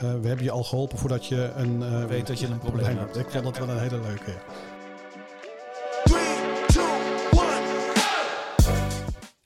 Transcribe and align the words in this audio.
we 0.00 0.28
hebben 0.28 0.42
je 0.42 0.50
al 0.50 0.64
geholpen 0.64 0.98
voordat 0.98 1.26
je 1.26 1.52
een... 1.56 1.80
Uh, 1.80 2.04
Weet 2.04 2.26
dat 2.26 2.38
je 2.38 2.46
een 2.46 2.58
probleem 2.58 2.98
hebt. 2.98 3.16
Ik 3.16 3.30
vond 3.30 3.44
dat 3.44 3.58
wel 3.58 3.68
een 3.68 3.78
hele 3.78 4.00
leuke. 4.00 4.34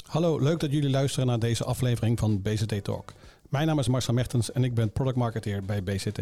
Hallo, 0.07 0.39
leuk 0.39 0.61
dat 0.61 0.71
jullie 0.71 0.91
luisteren 0.91 1.27
naar 1.27 1.39
deze 1.39 1.65
aflevering 1.65 2.19
van 2.19 2.43
BCT 2.43 2.85
Talk. 2.85 3.13
Mijn 3.49 3.67
naam 3.67 3.79
is 3.79 3.89
Marcel 3.89 4.15
Mertens 4.15 4.53
en 4.53 4.65
ik 4.65 4.75
ben 4.75 4.93
product 4.93 5.17
marketeer 5.17 5.65
bij 5.65 5.83
BCT. 5.83 6.21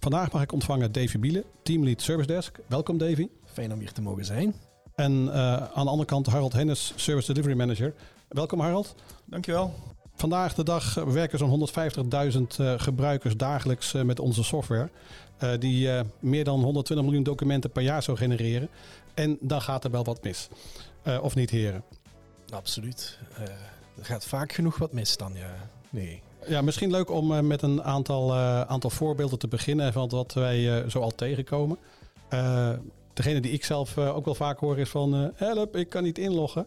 Vandaag 0.00 0.32
mag 0.32 0.42
ik 0.42 0.52
ontvangen 0.52 0.92
Davy 0.92 1.18
Bielen, 1.18 1.44
Teamlead 1.62 2.00
Service 2.00 2.26
Desk. 2.26 2.58
Welkom 2.66 2.98
Davy. 2.98 3.28
Fijn 3.44 3.72
om 3.72 3.78
hier 3.78 3.92
te 3.92 4.02
mogen 4.02 4.24
zijn. 4.24 4.54
En 4.94 5.12
uh, 5.12 5.32
aan 5.56 5.84
de 5.84 5.90
andere 5.90 6.04
kant 6.04 6.26
Harold 6.26 6.52
Hennis, 6.52 6.92
Service 6.96 7.32
Delivery 7.32 7.56
Manager. 7.56 7.94
Welkom 8.28 8.60
Harold. 8.60 8.94
Dankjewel. 9.24 9.74
Vandaag 10.18 10.54
de 10.54 10.62
dag 10.62 10.94
werken 10.94 11.38
zo'n 11.38 11.68
150.000 12.30 12.40
uh, 12.60 12.74
gebruikers 12.76 13.36
dagelijks 13.36 13.94
uh, 13.94 14.02
met 14.02 14.20
onze 14.20 14.44
software. 14.44 14.88
die 15.58 15.88
meer 16.18 16.44
dan 16.44 16.62
120 16.62 17.06
miljoen 17.06 17.24
documenten 17.24 17.70
per 17.70 17.82
jaar 17.82 18.02
zou 18.02 18.16
genereren. 18.16 18.68
En 19.14 19.38
dan 19.40 19.60
gaat 19.60 19.84
er 19.84 19.90
wel 19.90 20.04
wat 20.04 20.22
mis. 20.22 20.48
of 21.22 21.34
niet 21.34 21.50
heren? 21.50 21.82
Absoluut. 22.50 23.18
er 23.98 24.04
gaat 24.04 24.24
vaak 24.24 24.52
genoeg 24.52 24.78
wat 24.78 24.92
mis 24.92 25.16
dan, 25.16 25.32
ja. 25.34 25.54
Nee. 25.90 26.22
Ja, 26.46 26.62
misschien 26.62 26.90
leuk 26.90 27.10
om 27.10 27.46
met 27.46 27.62
een 27.62 27.82
aantal, 27.82 28.34
aantal 28.66 28.90
voorbeelden 28.90 29.38
te 29.38 29.48
beginnen 29.48 29.92
van 29.92 30.08
wat 30.08 30.32
wij 30.32 30.84
zo 30.90 31.00
al 31.00 31.14
tegenkomen. 31.14 31.78
degene 33.12 33.40
die 33.40 33.52
ik 33.52 33.64
zelf 33.64 33.98
ook 33.98 34.24
wel 34.24 34.34
vaak 34.34 34.58
hoor 34.58 34.78
is 34.78 34.88
van 34.88 35.32
help, 35.34 35.76
ik 35.76 35.88
kan 35.88 36.02
niet 36.02 36.18
inloggen. 36.18 36.66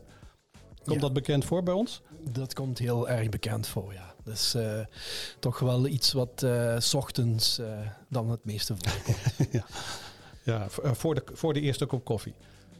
Komt 0.84 0.95
ja. 0.95 1.02
dat 1.02 1.13
bekend 1.13 1.45
voor 1.45 1.63
bij 1.63 1.73
ons? 1.73 2.02
Dat 2.31 2.53
komt 2.53 2.77
heel 2.77 3.09
erg 3.09 3.30
bekend 3.30 3.67
voor, 3.67 3.94
ja. 3.94 4.13
Dus 4.23 4.55
toch 5.40 5.59
wel 5.59 5.88
iets 5.88 6.12
wat 6.12 6.45
s 6.77 6.94
ochtends 6.94 7.62
dan 8.09 8.30
het 8.30 8.45
meeste 8.45 8.76
voorkomt. 8.77 9.51
ja, 9.51 9.65
ja 10.43 10.70
voor, 10.70 11.15
de, 11.15 11.23
voor 11.34 11.54
de 11.54 11.62
eerste 11.62 11.85
kop 11.85 12.05
koffie. 12.05 12.34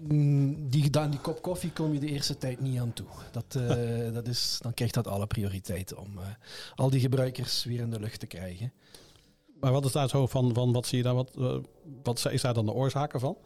Mm, 0.08 0.70
die, 0.70 0.90
dan 0.90 1.10
die 1.10 1.20
kop 1.20 1.42
koffie 1.42 1.72
kom 1.72 1.94
je 1.94 2.00
de 2.00 2.08
eerste 2.08 2.38
tijd 2.38 2.60
niet 2.62 2.80
aan 2.80 2.94
toe. 2.94 3.08
Dat, 3.32 3.56
uh, 3.58 4.14
dat 4.14 4.28
is, 4.28 4.58
dan 4.62 4.74
krijgt 4.74 4.94
dat 4.94 5.08
alle 5.08 5.28
prioriteit 5.28 5.96
om 5.96 6.18
uh, 6.18 6.24
al 6.76 6.90
die 6.90 7.00
gebruikers 7.00 7.64
weer 7.64 7.80
in 7.80 7.90
de 7.90 8.00
lucht 8.00 8.20
te 8.20 8.28
krijgen. 8.28 8.74
Maar 9.60 9.72
wat 9.72 9.86
is 9.86 9.92
daar 9.92 10.10
zo 10.10 10.28
van, 10.28 10.54
van 10.54 10.72
wat 10.72 10.88
zie 10.88 10.98
je 10.98 11.04
daar, 11.04 11.16
wat, 11.16 11.32
uh, 11.38 11.58
wat 12.04 12.32
is 12.32 12.42
daar 12.42 12.54
dan 12.54 12.66
de 12.66 12.72
oorzaken 12.72 13.20
van? 13.20 13.38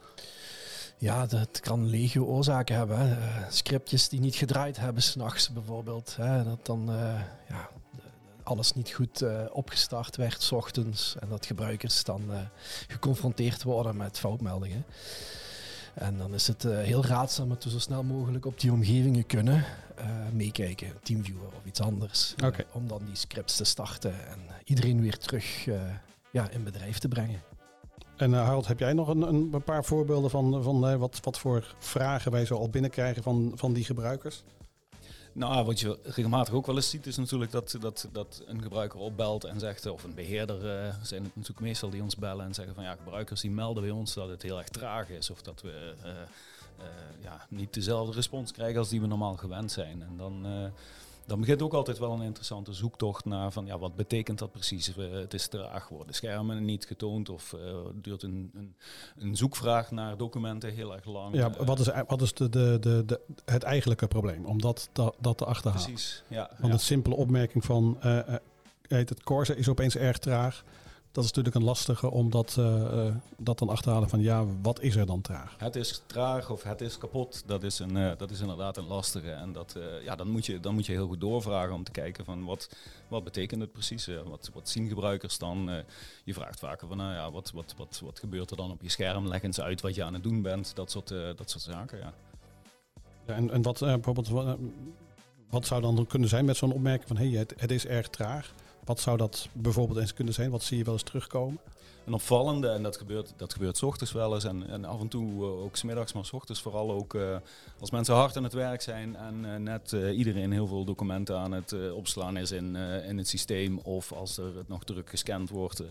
Ja, 0.98 1.26
dat 1.26 1.60
kan 1.60 1.86
legio 1.86 2.24
oorzaken 2.24 2.76
hebben. 2.76 2.98
Hè. 2.98 3.50
scriptjes 3.50 4.08
die 4.08 4.20
niet 4.20 4.34
gedraaid 4.34 4.76
hebben 4.76 5.02
s'nachts 5.02 5.52
bijvoorbeeld. 5.52 6.16
Hè. 6.16 6.44
Dat 6.44 6.66
dan 6.66 6.90
ja, 7.48 7.68
alles 8.42 8.72
niet 8.72 8.90
goed 8.90 9.24
opgestart 9.52 10.16
werd 10.16 10.42
s 10.42 10.52
ochtends. 10.52 11.16
En 11.20 11.28
dat 11.28 11.46
gebruikers 11.46 12.04
dan 12.04 12.22
geconfronteerd 12.88 13.62
worden 13.62 13.96
met 13.96 14.18
foutmeldingen. 14.18 14.84
En 15.94 16.18
dan 16.18 16.34
is 16.34 16.46
het 16.46 16.64
uh, 16.64 16.78
heel 16.78 17.04
raadzaam 17.04 17.48
dat 17.48 17.64
we 17.64 17.70
zo 17.70 17.78
snel 17.78 18.02
mogelijk 18.02 18.46
op 18.46 18.60
die 18.60 18.72
omgevingen 18.72 19.26
kunnen 19.26 19.64
meekijken, 20.32 20.92
Teamviewer 21.02 21.46
of 21.46 21.64
iets 21.64 21.80
anders. 21.80 22.34
Okay. 22.44 22.66
om 22.72 22.88
dan 22.88 23.04
die 23.04 23.16
scripts 23.16 23.56
te 23.56 23.64
starten 23.64 24.28
en 24.28 24.38
iedereen 24.64 25.00
weer 25.00 25.18
terug 25.18 25.64
ja, 26.30 26.48
in 26.50 26.64
bedrijf 26.64 26.98
te 26.98 27.08
brengen. 27.08 27.40
En 28.16 28.32
Harold, 28.32 28.66
heb 28.66 28.78
jij 28.78 28.92
nog 28.92 29.08
een, 29.08 29.22
een 29.22 29.62
paar 29.64 29.84
voorbeelden 29.84 30.30
van, 30.30 30.62
van 30.62 30.98
wat, 30.98 31.20
wat 31.22 31.38
voor 31.38 31.74
vragen 31.78 32.32
wij 32.32 32.44
zo 32.44 32.56
al 32.56 32.68
binnenkrijgen 32.68 33.22
van, 33.22 33.52
van 33.54 33.72
die 33.72 33.84
gebruikers? 33.84 34.42
Nou, 35.32 35.64
wat 35.64 35.80
je 35.80 35.98
regelmatig 36.02 36.54
ook 36.54 36.66
wel 36.66 36.76
eens 36.76 36.90
ziet, 36.90 37.06
is 37.06 37.16
natuurlijk 37.16 37.50
dat, 37.50 37.76
dat, 37.80 38.08
dat 38.12 38.42
een 38.46 38.62
gebruiker 38.62 38.98
opbelt 38.98 39.44
en 39.44 39.60
zegt, 39.60 39.86
of 39.86 40.04
een 40.04 40.14
beheerder 40.14 40.56
uh, 40.56 40.94
zijn 41.02 41.22
het 41.22 41.36
natuurlijk 41.36 41.60
meestal 41.60 41.90
die 41.90 42.02
ons 42.02 42.16
bellen 42.16 42.44
en 42.44 42.54
zeggen 42.54 42.74
van 42.74 42.84
ja, 42.84 42.94
gebruikers 42.94 43.40
die 43.40 43.50
melden 43.50 43.82
bij 43.82 43.92
ons 43.92 44.14
dat 44.14 44.28
het 44.28 44.42
heel 44.42 44.58
erg 44.58 44.68
traag 44.68 45.08
is 45.10 45.30
of 45.30 45.42
dat 45.42 45.62
we 45.62 45.94
ja, 47.22 47.46
niet 47.48 47.74
dezelfde 47.74 48.14
respons 48.14 48.52
krijgen 48.52 48.78
als 48.78 48.88
die 48.88 49.00
we 49.00 49.06
normaal 49.06 49.36
gewend 49.36 49.72
zijn. 49.72 50.02
En 50.02 50.16
dan 50.16 50.46
dan 51.26 51.40
begint 51.40 51.62
ook 51.62 51.72
altijd 51.72 51.98
wel 51.98 52.12
een 52.12 52.22
interessante 52.22 52.72
zoektocht 52.72 53.24
naar 53.24 53.52
van 53.52 53.66
ja, 53.66 53.78
wat 53.78 53.96
betekent 53.96 54.38
dat 54.38 54.52
precies? 54.52 54.94
het 54.96 55.34
is 55.34 55.48
traag, 55.48 55.88
worden 55.88 56.14
schermen 56.14 56.64
niet 56.64 56.84
getoond 56.84 57.28
of 57.28 57.52
uh, 57.52 57.76
duurt 57.94 58.22
een, 58.22 58.50
een, 58.54 58.74
een, 59.18 59.36
zoekvraag 59.36 59.90
naar 59.90 60.16
documenten 60.16 60.72
heel 60.72 60.94
erg 60.94 61.04
lang. 61.04 61.34
Ja, 61.34 61.50
wat 61.50 61.78
is, 61.78 61.88
wat 62.06 62.22
is 62.22 62.34
de, 62.34 62.48
de, 62.48 62.78
de, 62.80 63.02
de 63.06 63.20
het 63.44 63.62
eigenlijke 63.62 64.06
probleem 64.06 64.44
om 64.44 64.60
dat, 64.60 64.88
dat, 64.92 65.14
dat 65.18 65.38
te 65.38 65.44
achterhalen? 65.44 65.86
Precies, 65.86 66.22
ja. 66.28 66.46
Want 66.58 66.66
ja. 66.66 66.72
een 66.72 66.78
simpele 66.78 67.16
opmerking 67.16 67.64
van 67.64 67.98
uh, 68.04 68.18
heet 68.88 69.08
het 69.08 69.22
Corsa 69.22 69.54
is 69.54 69.68
opeens 69.68 69.96
erg 69.96 70.18
traag 70.18 70.64
dat 71.16 71.24
is 71.24 71.32
natuurlijk 71.32 71.56
een 71.56 71.64
lastige 71.64 72.10
om 72.10 72.30
dat, 72.30 72.56
uh, 72.58 73.14
dat 73.36 73.58
dan 73.58 73.68
achterhalen 73.68 74.08
van 74.08 74.20
ja, 74.20 74.44
wat 74.62 74.80
is 74.80 74.96
er 74.96 75.06
dan 75.06 75.20
traag? 75.20 75.54
Het 75.58 75.76
is 75.76 76.02
traag 76.06 76.50
of 76.50 76.62
het 76.62 76.80
is 76.80 76.98
kapot, 76.98 77.42
dat 77.46 77.62
is, 77.62 77.78
een, 77.78 77.96
uh, 77.96 78.12
dat 78.16 78.30
is 78.30 78.40
inderdaad 78.40 78.76
een 78.76 78.86
lastige. 78.86 79.30
En 79.30 79.52
dat, 79.52 79.76
ja, 80.04 80.16
dan, 80.16 80.30
moet 80.30 80.46
je, 80.46 80.60
dan 80.60 80.74
moet 80.74 80.86
je 80.86 80.92
heel 80.92 81.06
goed 81.06 81.20
doorvragen 81.20 81.74
om 81.74 81.84
te 81.84 81.90
kijken 81.90 82.24
van 82.24 82.44
wat, 82.44 82.68
wat 83.08 83.24
betekent 83.24 83.60
het 83.60 83.72
precies? 83.72 84.08
wat, 84.28 84.50
wat 84.54 84.68
zien 84.68 84.88
gebruikers 84.88 85.38
dan? 85.38 85.84
je 86.24 86.34
vraagt 86.34 86.58
vaker 86.58 86.88
van 86.88 86.96
nou 86.96 87.12
ja, 87.12 87.30
wat, 87.30 87.50
wat, 87.54 87.74
wat, 87.76 88.00
wat 88.04 88.18
gebeurt 88.18 88.50
er 88.50 88.56
dan 88.56 88.70
op 88.70 88.82
je 88.82 88.88
scherm? 88.88 89.28
Leg 89.28 89.42
eens 89.42 89.60
uit 89.60 89.80
wat 89.80 89.94
je 89.94 90.04
aan 90.04 90.14
het 90.14 90.22
doen 90.22 90.42
bent, 90.42 90.74
dat 90.74 90.90
soort, 90.90 91.08
dat 91.08 91.50
soort 91.50 91.62
zaken. 91.62 91.98
Ja. 91.98 92.12
ja 93.26 93.34
en, 93.34 93.50
en 93.50 93.62
wat 93.62 93.78
bijvoorbeeld, 93.78 94.28
wat, 94.28 94.58
wat 95.50 95.66
zou 95.66 95.80
dan 95.80 96.06
kunnen 96.06 96.28
zijn 96.28 96.44
met 96.44 96.56
zo'n 96.56 96.72
opmerking 96.72 97.08
van 97.08 97.16
hé, 97.16 97.28
hey, 97.28 97.38
het, 97.38 97.54
het 97.56 97.70
is 97.70 97.86
erg 97.86 98.08
traag? 98.08 98.52
Wat 98.86 99.00
zou 99.00 99.16
dat 99.16 99.48
bijvoorbeeld 99.52 99.98
eens 99.98 100.14
kunnen 100.14 100.34
zijn? 100.34 100.50
Wat 100.50 100.62
zie 100.62 100.78
je 100.78 100.84
wel 100.84 100.92
eens 100.92 101.02
terugkomen? 101.02 101.58
Een 102.06 102.12
opvallende, 102.12 102.68
en 102.68 102.82
dat 102.82 102.96
gebeurt, 102.96 103.32
dat 103.36 103.52
gebeurt 103.52 103.76
s 103.76 103.82
ochtends 103.82 104.12
wel 104.12 104.34
eens 104.34 104.44
en, 104.44 104.68
en 104.68 104.84
af 104.84 105.00
en 105.00 105.08
toe 105.08 105.32
uh, 105.32 105.62
ook 105.62 105.76
smiddags, 105.76 106.12
maar 106.12 106.24
s 106.24 106.32
ochtends 106.32 106.60
vooral 106.60 106.90
ook 106.90 107.14
uh, 107.14 107.36
als 107.80 107.90
mensen 107.90 108.14
hard 108.14 108.36
aan 108.36 108.42
het 108.42 108.52
werk 108.52 108.82
zijn 108.82 109.16
en 109.16 109.44
uh, 109.44 109.56
net 109.56 109.92
iedereen 109.92 110.52
heel 110.52 110.66
veel 110.66 110.84
documenten 110.84 111.38
aan 111.38 111.52
het 111.52 111.92
opslaan 111.92 112.36
is 112.36 112.50
in, 112.50 112.76
in 112.76 113.18
het 113.18 113.28
systeem 113.28 113.78
of 113.78 114.12
als 114.12 114.38
er 114.38 114.56
het 114.56 114.68
nog 114.68 114.84
druk 114.84 115.10
gescand 115.10 115.50
wordt, 115.50 115.82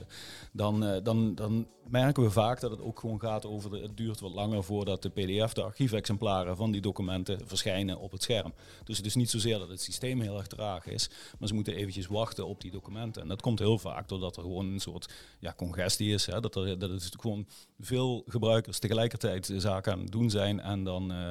dan, 0.51 0.99
dan, 1.03 1.35
dan 1.35 1.67
merken 1.87 2.23
we 2.23 2.31
vaak 2.31 2.59
dat 2.59 2.71
het 2.71 2.81
ook 2.81 2.99
gewoon 2.99 3.19
gaat 3.19 3.45
over 3.45 3.71
het 3.71 3.97
duurt 3.97 4.19
wat 4.19 4.33
langer 4.33 4.63
voordat 4.63 5.01
de 5.01 5.09
pdf, 5.09 5.53
de 5.53 5.63
archiefexemplaren 5.63 6.57
van 6.57 6.71
die 6.71 6.81
documenten 6.81 7.39
verschijnen 7.45 7.99
op 7.99 8.11
het 8.11 8.23
scherm. 8.23 8.53
Dus 8.83 8.97
het 8.97 9.05
is 9.05 9.15
niet 9.15 9.29
zozeer 9.29 9.59
dat 9.59 9.69
het 9.69 9.81
systeem 9.81 10.21
heel 10.21 10.37
erg 10.37 10.47
traag 10.47 10.85
is, 10.85 11.09
maar 11.39 11.47
ze 11.47 11.53
moeten 11.53 11.75
eventjes 11.75 12.07
wachten 12.07 12.47
op 12.47 12.61
die 12.61 12.71
documenten. 12.71 13.21
En 13.21 13.27
dat 13.27 13.41
komt 13.41 13.59
heel 13.59 13.77
vaak 13.77 14.07
doordat 14.07 14.35
er 14.35 14.41
gewoon 14.41 14.65
een 14.65 14.79
soort 14.79 15.13
ja, 15.39 15.53
congestie 15.57 16.04
is. 16.13 16.25
Dat, 16.25 16.55
er, 16.55 16.79
dat 16.79 16.89
het 16.89 17.15
gewoon 17.19 17.47
veel 17.79 18.23
gebruikers 18.27 18.79
tegelijkertijd 18.79 19.53
zaken 19.57 19.93
aan 19.93 19.99
het 19.99 20.11
doen 20.11 20.29
zijn. 20.29 20.59
En 20.59 20.83
dan, 20.83 21.11
uh, 21.11 21.27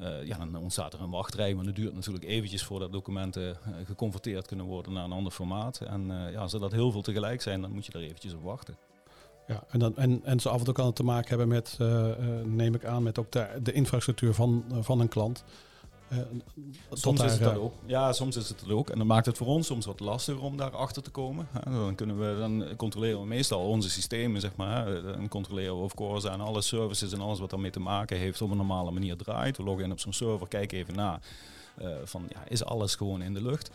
uh, 0.00 0.26
ja, 0.26 0.38
dan 0.38 0.56
ontstaat 0.56 0.92
er 0.92 1.00
een 1.00 1.10
wachtrij. 1.10 1.54
Maar 1.54 1.64
het 1.64 1.76
duurt 1.76 1.94
natuurlijk 1.94 2.24
eventjes 2.24 2.64
voordat 2.64 2.92
documenten 2.92 3.42
uh, 3.42 3.74
geconverteerd 3.86 4.46
kunnen 4.46 4.66
worden 4.66 4.92
naar 4.92 5.04
een 5.04 5.12
ander 5.12 5.32
formaat. 5.32 5.80
En 5.80 6.06
ja, 6.06 6.40
als 6.40 6.52
er 6.52 6.60
dat 6.60 6.72
heel 6.72 6.90
veel 6.90 7.02
tegelijk 7.02 7.42
zijn, 7.42 7.60
dan 7.60 7.72
moet 7.72 7.86
je 7.86 7.92
er 7.92 8.00
eventjes 8.00 8.34
op 8.34 8.42
wachten. 8.42 8.76
Ja, 9.46 9.64
en, 9.68 9.78
dan, 9.78 9.96
en, 9.96 10.24
en 10.24 10.40
ze 10.40 10.48
af 10.48 10.58
en 10.58 10.64
toe 10.64 10.74
kan 10.74 10.86
het 10.86 10.96
te 10.96 11.02
maken 11.02 11.28
hebben 11.28 11.48
met, 11.48 11.78
neem 12.44 12.74
ik 12.74 12.84
aan, 12.84 13.02
met 13.02 13.18
ook 13.18 13.32
de, 13.32 13.58
de 13.62 13.72
infrastructuur 13.72 14.34
van, 14.34 14.64
van 14.80 15.00
een 15.00 15.08
klant. 15.08 15.44
Uh, 16.12 16.18
soms 16.92 17.18
daar, 17.18 17.26
is 17.26 17.32
het 17.32 17.42
dat 17.42 17.56
ook. 17.56 17.72
Ja, 17.86 18.12
soms 18.12 18.36
is 18.36 18.48
het 18.48 18.60
dat 18.60 18.70
ook. 18.70 18.90
En 18.90 18.98
dan 18.98 19.06
maakt 19.06 19.26
het 19.26 19.36
voor 19.36 19.46
ons 19.46 19.66
soms 19.66 19.86
wat 19.86 20.00
lastiger 20.00 20.42
om 20.42 20.56
daar 20.56 20.76
achter 20.76 21.02
te 21.02 21.10
komen. 21.10 21.48
Dan, 21.64 21.94
kunnen 21.94 22.18
we, 22.18 22.38
dan 22.38 22.76
controleren 22.76 23.20
we 23.20 23.26
meestal 23.26 23.68
onze 23.68 23.90
systemen, 23.90 24.40
zeg 24.40 24.56
maar. 24.56 25.02
Dan 25.02 25.28
controleren 25.28 25.76
we 25.76 25.82
of 25.82 25.94
course 25.94 26.30
aan 26.30 26.40
alle 26.40 26.62
services 26.62 27.12
en 27.12 27.20
alles 27.20 27.38
wat 27.38 27.50
daarmee 27.50 27.70
te 27.70 27.80
maken 27.80 28.16
heeft 28.16 28.42
op 28.42 28.50
een 28.50 28.56
normale 28.56 28.90
manier 28.90 29.16
draait. 29.16 29.56
We 29.56 29.62
loggen 29.62 29.84
in 29.84 29.92
op 29.92 30.00
zo'n 30.00 30.12
server, 30.12 30.48
kijken 30.48 30.78
even 30.78 30.94
na 30.94 31.20
uh, 31.82 31.88
van 32.04 32.26
ja, 32.28 32.44
is 32.48 32.64
alles 32.64 32.94
gewoon 32.94 33.22
in 33.22 33.34
de 33.34 33.42
lucht. 33.42 33.70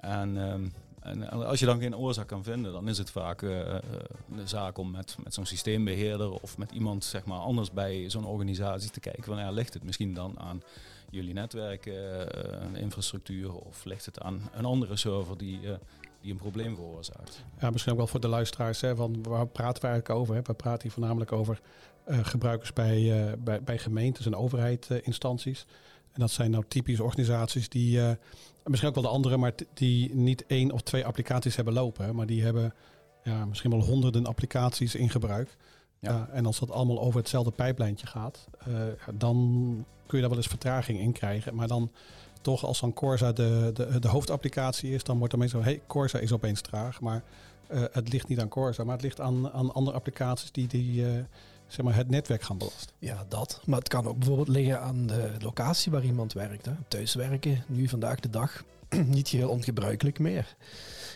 En, 0.00 0.36
um, 0.36 0.72
en 1.06 1.46
als 1.46 1.58
je 1.58 1.66
dan 1.66 1.80
geen 1.80 1.96
oorzaak 1.96 2.26
kan 2.26 2.42
vinden, 2.42 2.72
dan 2.72 2.88
is 2.88 2.98
het 2.98 3.10
vaak 3.10 3.42
een 3.42 3.80
zaak 4.44 4.78
om 4.78 4.90
met, 4.90 5.16
met 5.24 5.34
zo'n 5.34 5.46
systeembeheerder 5.46 6.30
of 6.30 6.58
met 6.58 6.72
iemand 6.72 7.04
zeg 7.04 7.24
maar, 7.24 7.38
anders 7.38 7.70
bij 7.70 8.10
zo'n 8.10 8.26
organisatie 8.26 8.90
te 8.90 9.00
kijken. 9.00 9.24
Van 9.24 9.52
ligt 9.52 9.74
het 9.74 9.84
misschien 9.84 10.14
dan 10.14 10.38
aan 10.38 10.62
jullie 11.10 11.34
netwerk, 11.34 11.86
uh, 11.86 11.94
infrastructuur 12.74 13.52
of 13.54 13.84
ligt 13.84 14.06
het 14.06 14.20
aan 14.20 14.40
een 14.52 14.64
andere 14.64 14.96
server 14.96 15.38
die, 15.38 15.60
die 16.20 16.32
een 16.32 16.38
probleem 16.38 16.74
veroorzaakt? 16.74 17.44
Ja, 17.60 17.70
misschien 17.70 17.92
ook 17.92 17.98
wel 17.98 18.06
voor 18.06 18.20
de 18.20 18.28
luisteraars, 18.28 18.80
hè, 18.80 18.96
van 18.96 19.22
waar 19.22 19.46
praten 19.46 19.82
we 19.82 19.88
eigenlijk 19.88 20.20
over? 20.20 20.34
Hè? 20.34 20.42
We 20.42 20.54
praten 20.54 20.82
hier 20.82 20.92
voornamelijk 20.92 21.32
over 21.32 21.60
gebruikers 22.04 22.72
bij, 22.72 23.34
bij, 23.38 23.62
bij 23.62 23.78
gemeentes 23.78 24.26
en 24.26 24.36
overheidinstanties. 24.36 25.66
En 26.16 26.22
dat 26.22 26.30
zijn 26.30 26.50
nou 26.50 26.64
typische 26.68 27.02
organisaties 27.02 27.68
die, 27.68 28.00
misschien 28.64 28.88
ook 28.88 28.94
wel 28.94 29.04
de 29.04 29.10
andere, 29.10 29.36
maar 29.36 29.52
die 29.74 30.14
niet 30.14 30.46
één 30.46 30.70
of 30.70 30.80
twee 30.80 31.04
applicaties 31.04 31.56
hebben 31.56 31.74
lopen. 31.74 32.14
Maar 32.14 32.26
die 32.26 32.42
hebben 32.42 32.74
ja, 33.22 33.44
misschien 33.44 33.70
wel 33.70 33.84
honderden 33.84 34.26
applicaties 34.26 34.94
in 34.94 35.10
gebruik. 35.10 35.56
Ja. 35.98 36.28
Uh, 36.30 36.38
en 36.38 36.46
als 36.46 36.58
dat 36.58 36.70
allemaal 36.70 37.00
over 37.00 37.20
hetzelfde 37.20 37.50
pijplijntje 37.50 38.06
gaat, 38.06 38.48
uh, 38.68 38.74
dan 39.14 39.36
kun 40.06 40.16
je 40.16 40.20
daar 40.20 40.28
wel 40.28 40.38
eens 40.38 40.46
vertraging 40.46 40.98
in 40.98 41.12
krijgen. 41.12 41.54
Maar 41.54 41.68
dan 41.68 41.90
toch 42.40 42.64
als 42.64 42.80
dan 42.80 42.92
Corsa 42.92 43.32
de, 43.32 43.70
de, 43.74 43.98
de 43.98 44.08
hoofdapplicatie 44.08 44.90
is, 44.90 45.04
dan 45.04 45.18
wordt 45.18 45.32
er 45.32 45.38
meestal, 45.38 45.62
hey, 45.62 45.80
Corsa 45.86 46.18
is 46.18 46.32
opeens 46.32 46.60
traag. 46.60 47.00
Maar 47.00 47.22
het 47.68 48.12
ligt 48.12 48.28
niet 48.28 48.40
aan 48.40 48.48
Corsa, 48.48 48.84
maar 48.84 48.94
het 48.94 49.02
ligt 49.02 49.20
aan, 49.20 49.50
aan 49.50 49.74
andere 49.74 49.96
applicaties 49.96 50.52
die, 50.52 50.68
die 50.68 51.04
zeg 51.66 51.84
maar, 51.84 51.94
het 51.94 52.10
netwerk 52.10 52.42
gaan 52.42 52.58
belasten. 52.58 52.94
Ja, 52.98 53.24
dat. 53.28 53.60
Maar 53.64 53.78
het 53.78 53.88
kan 53.88 54.06
ook 54.06 54.18
bijvoorbeeld 54.18 54.48
liggen 54.48 54.80
aan 54.80 55.06
de 55.06 55.30
locatie 55.38 55.92
waar 55.92 56.04
iemand 56.04 56.32
werkt. 56.32 56.66
Hè. 56.66 56.72
Thuiswerken, 56.88 57.64
nu 57.66 57.88
vandaag 57.88 58.20
de 58.20 58.30
dag, 58.30 58.64
niet 59.16 59.28
heel 59.28 59.48
ongebruikelijk 59.48 60.18
meer. 60.18 60.56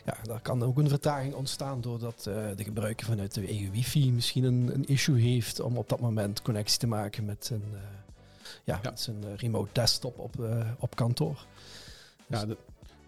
Ja, 0.04 0.16
daar 0.22 0.40
kan 0.40 0.62
ook 0.62 0.78
een 0.78 0.88
vertraging 0.88 1.34
ontstaan 1.34 1.80
doordat 1.80 2.24
uh, 2.28 2.34
de 2.56 2.64
gebruiker 2.64 3.06
vanuit 3.06 3.34
de 3.34 3.46
eigen 3.46 3.70
wifi 3.70 4.12
misschien 4.12 4.44
een, 4.44 4.70
een, 4.74 4.84
issue 4.84 5.20
heeft 5.20 5.60
om 5.60 5.76
op 5.76 5.88
dat 5.88 6.00
moment 6.00 6.42
connectie 6.42 6.78
te 6.78 6.86
maken 6.86 7.24
met 7.24 7.46
zijn, 7.46 7.62
uh, 7.72 7.80
ja, 8.64 8.80
Met 8.82 9.00
zijn 9.00 9.24
uh, 9.24 9.36
remote 9.36 9.70
desktop 9.72 10.18
op, 10.18 10.34
op 10.78 10.96
kantoor. 10.96 11.46
Ja, 12.26 12.46
de, 12.46 12.56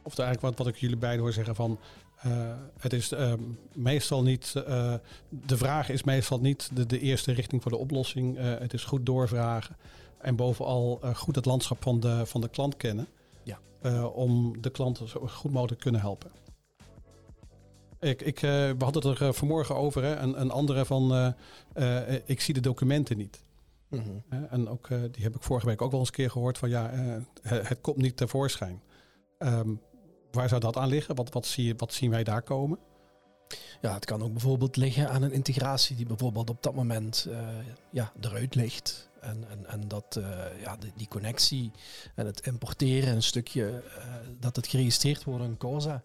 of 0.03 0.19
eigenlijk 0.19 0.41
wat, 0.41 0.67
wat 0.67 0.75
ik 0.75 0.81
jullie 0.81 0.97
beiden 0.97 1.23
hoor 1.23 1.33
zeggen 1.33 1.55
van 1.55 1.79
het 2.79 2.93
is 2.93 3.13
uh, 3.13 3.33
meestal 3.75 4.23
niet, 4.23 4.55
uh, 4.57 4.95
de 5.29 5.57
vraag 5.57 5.89
is 5.89 6.03
meestal 6.03 6.41
niet 6.41 6.71
de, 6.75 6.87
de 6.87 6.99
eerste 6.99 7.33
richting 7.33 7.63
voor 7.63 7.71
de 7.71 7.79
oplossing. 7.79 8.39
Uh, 8.39 8.59
het 8.59 8.73
is 8.73 8.85
goed 8.85 9.07
doorvragen 9.07 9.77
en 10.19 10.37
bovenal 10.37 11.01
goed 11.15 11.35
het 11.35 11.45
landschap 11.45 11.83
van 11.83 12.01
de, 12.01 12.27
van 12.27 12.41
de 12.41 12.49
klant 12.49 12.77
kennen. 12.77 13.07
Ja. 13.43 14.07
om 14.07 14.61
de 14.61 14.71
klant 14.71 15.01
zo 15.07 15.27
goed 15.27 15.51
mogelijk 15.51 15.79
te 15.79 15.83
kunnen 15.83 16.01
helpen. 16.01 16.31
Ik, 18.01 18.23
ik, 18.23 18.41
we 18.41 18.77
hadden 18.79 19.09
het 19.09 19.21
er 19.21 19.35
vanmorgen 19.35 19.77
over, 19.77 20.03
hè, 20.03 20.17
een, 20.17 20.41
een 20.41 20.51
andere 20.51 20.85
van 20.85 21.35
ik 22.25 22.41
zie 22.41 22.55
de 22.55 22.61
documenten 22.61 23.17
niet. 23.17 23.43
Mm 23.89 24.03
-hmm. 24.03 24.47
en 24.51 24.69
ook 24.69 24.89
die 24.89 25.23
heb 25.23 25.35
ik 25.35 25.43
vorige 25.43 25.67
week 25.67 25.83
ook 25.83 25.91
wel 25.91 26.01
eens 26.01 26.09
een 26.09 26.15
keer 26.15 26.31
gehoord 26.31 26.59
van 26.59 26.69
ja, 26.69 26.91
het, 27.43 27.69
het, 27.69 27.81
komt 27.81 27.97
niet 27.97 28.17
tevoorschijn. 28.17 28.83
Um, 29.39 29.81
waar 30.33 30.49
zou 30.49 30.61
dat 30.61 30.77
aan 30.77 30.89
liggen? 30.89 31.15
Wat, 31.15 31.33
wat, 31.33 31.47
zie 31.47 31.67
je, 31.67 31.75
wat 31.77 31.95
zien 31.95 32.11
wij 32.11 32.25
daar 32.25 32.43
komen? 32.43 32.79
Ja, 33.81 33.95
het 33.95 34.05
kan 34.05 34.23
ook 34.23 34.33
bijvoorbeeld 34.33 34.77
liggen 34.77 35.11
aan 35.11 35.23
een 35.23 35.33
integratie 35.33 35.97
die 35.97 36.07
bijvoorbeeld 36.07 36.51
op 36.51 36.63
dat 36.63 36.75
moment 36.75 37.27
uh, 37.29 37.39
ja, 37.91 38.13
eruit 38.21 38.55
ligt. 38.55 39.11
En, 39.21 39.45
en, 39.51 39.67
en 39.67 39.89
dat 39.89 40.17
uh, 40.19 40.25
ja, 40.61 40.77
die, 40.77 40.93
die, 40.97 41.09
connectie 41.09 41.71
en 42.15 42.27
het 42.27 42.47
importeren, 42.47 43.15
een 43.15 43.23
stukje 43.23 43.83
uh, 43.99 44.05
dat 44.41 44.57
het 44.57 44.67
geregistreerd 44.67 45.25
wordt 45.25 45.45
in 45.45 45.57
Corsa, 45.57 46.03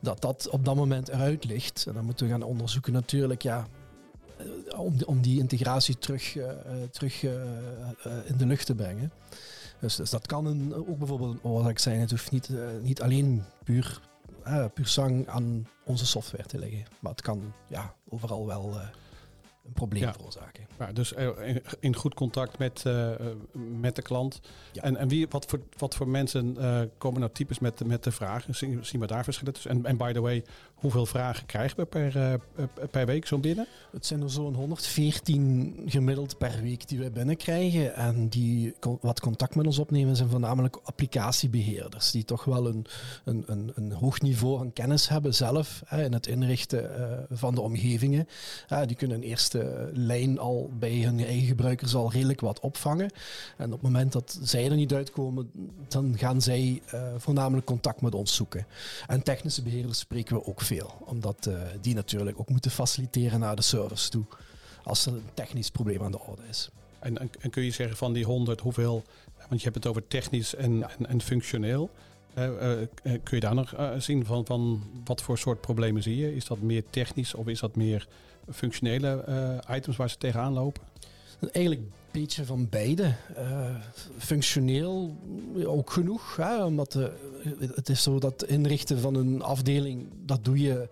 dat 0.00 0.20
dat 0.20 0.48
op 0.48 0.64
dat 0.64 0.76
moment 0.76 1.08
eruit 1.08 1.44
ligt. 1.44 1.84
En 1.86 1.94
dan 1.94 2.04
moeten 2.04 2.26
we 2.26 2.32
gaan 2.32 2.42
onderzoeken 2.42 2.92
natuurlijk, 2.92 3.42
ja, 3.42 3.66
om, 4.76 4.96
om 5.06 5.20
die 5.20 5.38
integratie 5.38 5.98
terug, 5.98 6.36
terug 6.90 7.22
in 8.24 8.36
de 8.36 8.46
lucht 8.46 8.66
te 8.66 8.74
brengen. 8.74 9.12
Dus, 9.80 9.96
dus, 9.96 10.10
dat 10.10 10.26
kan 10.26 10.46
een, 10.46 10.74
ook 10.74 10.98
bijvoorbeeld 10.98 11.32
een 11.32 11.50
oorzaak 11.50 11.78
zijn. 11.78 12.00
Het 12.00 12.10
hoeft 12.10 12.30
niet, 12.30 12.48
uh, 12.48 12.66
niet 12.80 13.02
alleen 13.02 13.44
puur, 13.64 14.00
uh, 14.46 14.64
puur 14.74 14.86
zang 14.86 15.28
aan 15.28 15.66
onze 15.84 16.06
software 16.06 16.46
te 16.46 16.58
liggen. 16.58 16.84
Maar 16.98 17.12
het 17.12 17.22
kan 17.22 17.52
ja, 17.68 17.94
overal 18.08 18.46
wel 18.46 18.70
uh, 18.74 18.82
een 19.64 19.72
probleem 19.72 20.02
ja. 20.02 20.12
veroorzaken. 20.12 20.66
Ja, 20.78 20.92
dus 20.92 21.14
in 21.80 21.96
goed 21.96 22.14
contact 22.14 22.58
met, 22.58 22.84
met 23.80 23.96
de 23.96 24.02
klant. 24.02 24.40
Ja. 24.72 24.82
En, 24.82 24.96
en 24.96 25.08
wie, 25.08 25.26
wat, 25.28 25.46
voor, 25.46 25.60
wat 25.78 25.94
voor 25.94 26.08
mensen 26.08 26.56
komen 26.98 27.20
nou 27.20 27.32
types 27.32 27.58
met, 27.58 27.84
met 27.84 28.04
de 28.04 28.12
vragen? 28.12 28.54
Zien, 28.54 28.84
zien 28.84 29.00
we 29.00 29.06
daar 29.06 29.24
verschillen 29.24 29.52
tussen? 29.52 29.70
En, 29.70 29.86
en 29.86 29.96
by 29.96 30.12
the 30.12 30.20
way, 30.20 30.44
hoeveel 30.80 31.06
vragen 31.06 31.46
krijgen 31.46 31.76
we 31.76 31.84
per, 31.84 32.16
uh, 32.16 32.64
per 32.90 33.06
week 33.06 33.26
zo 33.26 33.38
binnen? 33.38 33.66
Het 33.92 34.06
zijn 34.06 34.22
er 34.22 34.30
zo'n 34.30 34.54
114 34.54 35.82
gemiddeld 35.86 36.38
per 36.38 36.58
week 36.62 36.88
die 36.88 36.98
we 36.98 37.10
binnenkrijgen. 37.10 37.94
En 37.94 38.28
die 38.28 38.74
wat 39.00 39.20
contact 39.20 39.54
met 39.54 39.66
ons 39.66 39.78
opnemen 39.78 40.16
zijn 40.16 40.28
voornamelijk 40.28 40.78
applicatiebeheerders. 40.82 42.10
Die 42.10 42.24
toch 42.24 42.44
wel 42.44 42.66
een, 42.66 42.86
een, 43.24 43.44
een, 43.46 43.72
een 43.74 43.92
hoog 43.92 44.20
niveau 44.20 44.60
aan 44.60 44.72
kennis 44.72 45.08
hebben 45.08 45.34
zelf 45.34 45.82
hè, 45.86 46.04
in 46.04 46.12
het 46.12 46.26
inrichten 46.26 46.90
van 47.30 47.54
de 47.54 47.60
omgevingen. 47.60 48.28
die 48.86 48.96
kunnen 48.96 49.16
een 49.16 49.22
eerste 49.22 49.90
lijn 49.92 50.38
al 50.38 50.70
bij 50.78 51.02
hun 51.02 51.18
eigen 51.24 51.46
gebruikers 51.46 51.94
al 51.94 52.12
redelijk 52.12 52.40
wat 52.40 52.60
opvangen. 52.60 53.10
En 53.56 53.66
op 53.66 53.72
het 53.72 53.82
moment 53.82 54.12
dat 54.12 54.38
zij 54.42 54.70
er 54.70 54.76
niet 54.76 54.94
uitkomen, 54.94 55.50
dan 55.88 56.18
gaan 56.18 56.42
zij 56.42 56.82
uh, 56.94 57.02
voornamelijk 57.16 57.66
contact 57.66 58.00
met 58.00 58.14
ons 58.14 58.34
zoeken. 58.34 58.66
En 59.06 59.22
technische 59.22 59.62
beheerders 59.62 59.98
spreken 59.98 60.36
we 60.36 60.46
ook 60.46 60.60
veel, 60.74 60.92
omdat 61.04 61.46
uh, 61.48 61.62
die 61.80 61.94
natuurlijk 61.94 62.40
ook 62.40 62.48
moeten 62.48 62.70
faciliteren 62.70 63.40
naar 63.40 63.56
de 63.56 63.62
servers 63.62 64.08
toe 64.08 64.24
als 64.82 65.06
er 65.06 65.12
een 65.12 65.22
technisch 65.34 65.70
probleem 65.70 66.02
aan 66.02 66.10
de 66.10 66.20
orde 66.20 66.42
is. 66.48 66.70
En, 66.98 67.18
en, 67.18 67.30
en 67.40 67.50
kun 67.50 67.62
je 67.62 67.70
zeggen 67.70 67.96
van 67.96 68.12
die 68.12 68.24
100, 68.24 68.60
hoeveel, 68.60 69.02
want 69.48 69.60
je 69.60 69.68
hebt 69.68 69.74
het 69.74 69.86
over 69.86 70.06
technisch 70.08 70.54
en, 70.54 70.78
ja. 70.78 70.90
en, 70.98 71.06
en, 71.06 71.20
functioneel. 71.20 71.90
Uh, 72.38 72.46
kun 73.02 73.20
je 73.36 73.40
daar 73.40 73.54
nog 73.54 73.74
zien 73.98 74.24
van, 74.24 74.46
van 74.46 74.82
wat 75.04 75.22
voor 75.22 75.38
soort 75.38 75.60
problemen 75.60 76.02
zie 76.02 76.16
je? 76.16 76.34
Is 76.34 76.44
dat 76.44 76.60
meer 76.60 76.82
technisch 76.90 77.34
of 77.34 77.46
is 77.46 77.60
dat 77.60 77.76
meer 77.76 78.08
functionele 78.52 79.24
items 79.70 79.96
waar 79.96 80.10
ze 80.10 80.16
tegenaan 80.16 80.52
lopen? 80.52 80.82
Eigenlijk 81.52 81.82
beetje 82.12 82.44
van 82.44 82.68
beide. 82.68 83.14
Uh, 83.38 83.76
functioneel 84.18 85.16
ook 85.64 85.90
genoeg. 85.90 86.36
Hè, 86.36 86.64
omdat 86.64 86.92
de, 86.92 87.12
het 87.74 87.88
is 87.88 88.02
zo 88.02 88.18
dat 88.18 88.44
inrichten 88.44 89.00
van 89.00 89.14
een 89.14 89.42
afdeling, 89.42 90.08
dat 90.24 90.44
doe 90.44 90.58
je 90.58 90.88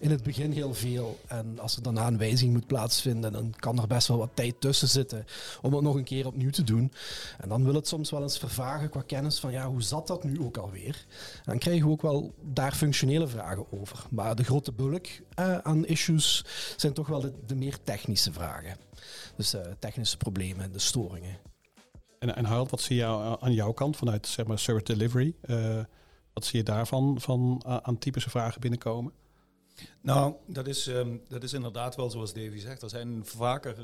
in 0.00 0.10
het 0.10 0.22
begin 0.22 0.52
heel 0.52 0.74
veel. 0.74 1.18
En 1.26 1.58
als 1.58 1.76
er 1.76 1.82
dan 1.82 1.96
een 1.96 2.18
wijziging 2.18 2.52
moet 2.52 2.66
plaatsvinden, 2.66 3.32
dan 3.32 3.54
kan 3.56 3.80
er 3.80 3.86
best 3.86 4.08
wel 4.08 4.18
wat 4.18 4.30
tijd 4.34 4.54
tussen 4.58 4.88
zitten 4.88 5.26
om 5.62 5.74
het 5.74 5.82
nog 5.82 5.94
een 5.94 6.04
keer 6.04 6.26
opnieuw 6.26 6.50
te 6.50 6.62
doen. 6.62 6.92
En 7.38 7.48
dan 7.48 7.64
wil 7.64 7.74
het 7.74 7.88
soms 7.88 8.10
wel 8.10 8.22
eens 8.22 8.38
vervagen 8.38 8.90
qua 8.90 9.02
kennis 9.06 9.38
van 9.38 9.52
ja, 9.52 9.66
hoe 9.66 9.82
zat 9.82 10.06
dat 10.06 10.24
nu 10.24 10.40
ook 10.40 10.56
alweer? 10.56 11.06
Dan 11.44 11.58
krijgen 11.58 11.86
we 11.86 11.92
ook 11.92 12.02
wel 12.02 12.34
daar 12.40 12.72
functionele 12.72 13.28
vragen 13.28 13.72
over. 13.72 14.06
Maar 14.10 14.36
de 14.36 14.44
grote 14.44 14.72
bulk 14.72 15.06
eh, 15.34 15.58
aan 15.58 15.86
issues 15.86 16.44
zijn 16.76 16.92
toch 16.92 17.06
wel 17.06 17.20
de, 17.46 17.54
meer 17.54 17.78
technische 17.82 18.32
vragen. 18.32 18.76
Dus 19.36 19.54
uh, 19.54 19.60
technische 19.78 20.16
problemen 20.16 20.64
en 20.64 20.72
de 20.72 20.78
storingen. 20.78 21.36
En, 22.18 22.36
en 22.36 22.68
wat 22.68 22.80
zie 22.80 22.96
je 22.96 23.38
aan 23.40 23.52
jouw 23.52 23.72
kant 23.72 23.96
vanuit 23.96 24.26
zeg 24.26 24.46
maar, 24.46 24.58
service 24.58 24.92
delivery? 24.92 25.34
Uh, 25.46 25.78
wat 26.32 26.44
zie 26.44 26.58
je 26.58 26.64
daarvan 26.64 27.20
van, 27.20 27.62
aan 27.82 27.98
typische 27.98 28.30
vragen 28.30 28.60
binnenkomen? 28.60 29.12
Nou, 30.02 30.34
dat 30.46 30.66
is, 30.66 30.86
um, 30.86 31.20
dat 31.28 31.42
is 31.42 31.52
inderdaad 31.52 31.96
wel 31.96 32.10
zoals 32.10 32.32
Davy 32.32 32.58
zegt. 32.58 32.82
Er 32.82 32.90
zijn 32.90 33.22
vaker, 33.24 33.76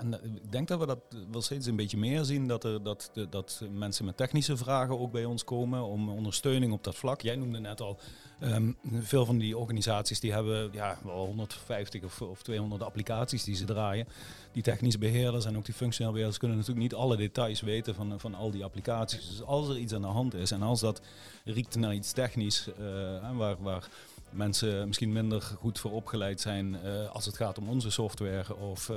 en 0.00 0.12
ik 0.24 0.52
denk 0.52 0.68
dat 0.68 0.78
we 0.78 0.86
dat 0.86 0.98
wel 1.30 1.42
steeds 1.42 1.66
een 1.66 1.76
beetje 1.76 1.98
meer 1.98 2.24
zien, 2.24 2.46
dat, 2.46 2.64
er, 2.64 2.82
dat, 2.82 3.10
dat 3.30 3.62
mensen 3.70 4.04
met 4.04 4.16
technische 4.16 4.56
vragen 4.56 4.98
ook 4.98 5.12
bij 5.12 5.24
ons 5.24 5.44
komen 5.44 5.82
om 5.82 6.08
ondersteuning 6.08 6.72
op 6.72 6.84
dat 6.84 6.94
vlak. 6.94 7.20
Jij 7.20 7.36
noemde 7.36 7.58
net 7.58 7.80
al, 7.80 7.98
um, 8.42 8.76
veel 8.84 9.24
van 9.24 9.38
die 9.38 9.58
organisaties 9.58 10.20
die 10.20 10.32
hebben 10.32 10.68
ja, 10.72 10.98
wel 11.04 11.26
150 11.26 12.04
of, 12.04 12.22
of 12.22 12.42
200 12.42 12.82
applicaties 12.82 13.44
die 13.44 13.56
ze 13.56 13.64
draaien. 13.64 14.06
Die 14.52 14.62
technische 14.62 14.98
beheerders 14.98 15.44
en 15.44 15.56
ook 15.56 15.64
die 15.64 15.74
functioneel 15.74 16.12
beheerders 16.12 16.38
kunnen 16.38 16.56
natuurlijk 16.56 16.82
niet 16.84 16.94
alle 16.94 17.16
details 17.16 17.60
weten 17.60 17.94
van, 17.94 18.20
van 18.20 18.34
al 18.34 18.50
die 18.50 18.64
applicaties. 18.64 19.28
Dus 19.28 19.42
als 19.42 19.68
er 19.68 19.78
iets 19.78 19.94
aan 19.94 20.00
de 20.00 20.06
hand 20.06 20.34
is 20.34 20.50
en 20.50 20.62
als 20.62 20.80
dat 20.80 21.00
riekt 21.44 21.76
naar 21.76 21.94
iets 21.94 22.12
technisch, 22.12 22.68
uh, 22.80 23.36
waar... 23.36 23.56
waar 23.62 23.88
mensen 24.36 24.86
misschien 24.86 25.12
minder 25.12 25.42
goed 25.42 25.78
voor 25.78 25.92
opgeleid 25.92 26.40
zijn 26.40 26.76
uh, 26.84 27.10
als 27.10 27.24
het 27.26 27.36
gaat 27.36 27.58
om 27.58 27.68
onze 27.68 27.90
software. 27.90 28.56
Of 28.56 28.88
uh, 28.88 28.96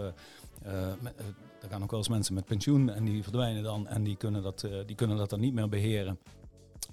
uh, 0.66 0.72
er 1.62 1.70
gaan 1.70 1.84
ook 1.84 1.90
wel 1.90 2.00
eens 2.00 2.10
mensen 2.10 2.34
met 2.34 2.46
pensioen 2.46 2.90
en 2.90 3.06
die 3.06 3.24
verdwijnen 3.24 3.64
dan 3.64 3.88
en 3.88 4.04
die 4.04 4.16
kunnen 4.16 4.44
dat, 4.44 4.68
die 4.86 4.96
kunnen 4.96 5.18
dat 5.18 5.30
dan 5.30 5.40
niet 5.40 5.54
meer 5.54 5.70
beheren. 5.70 6.20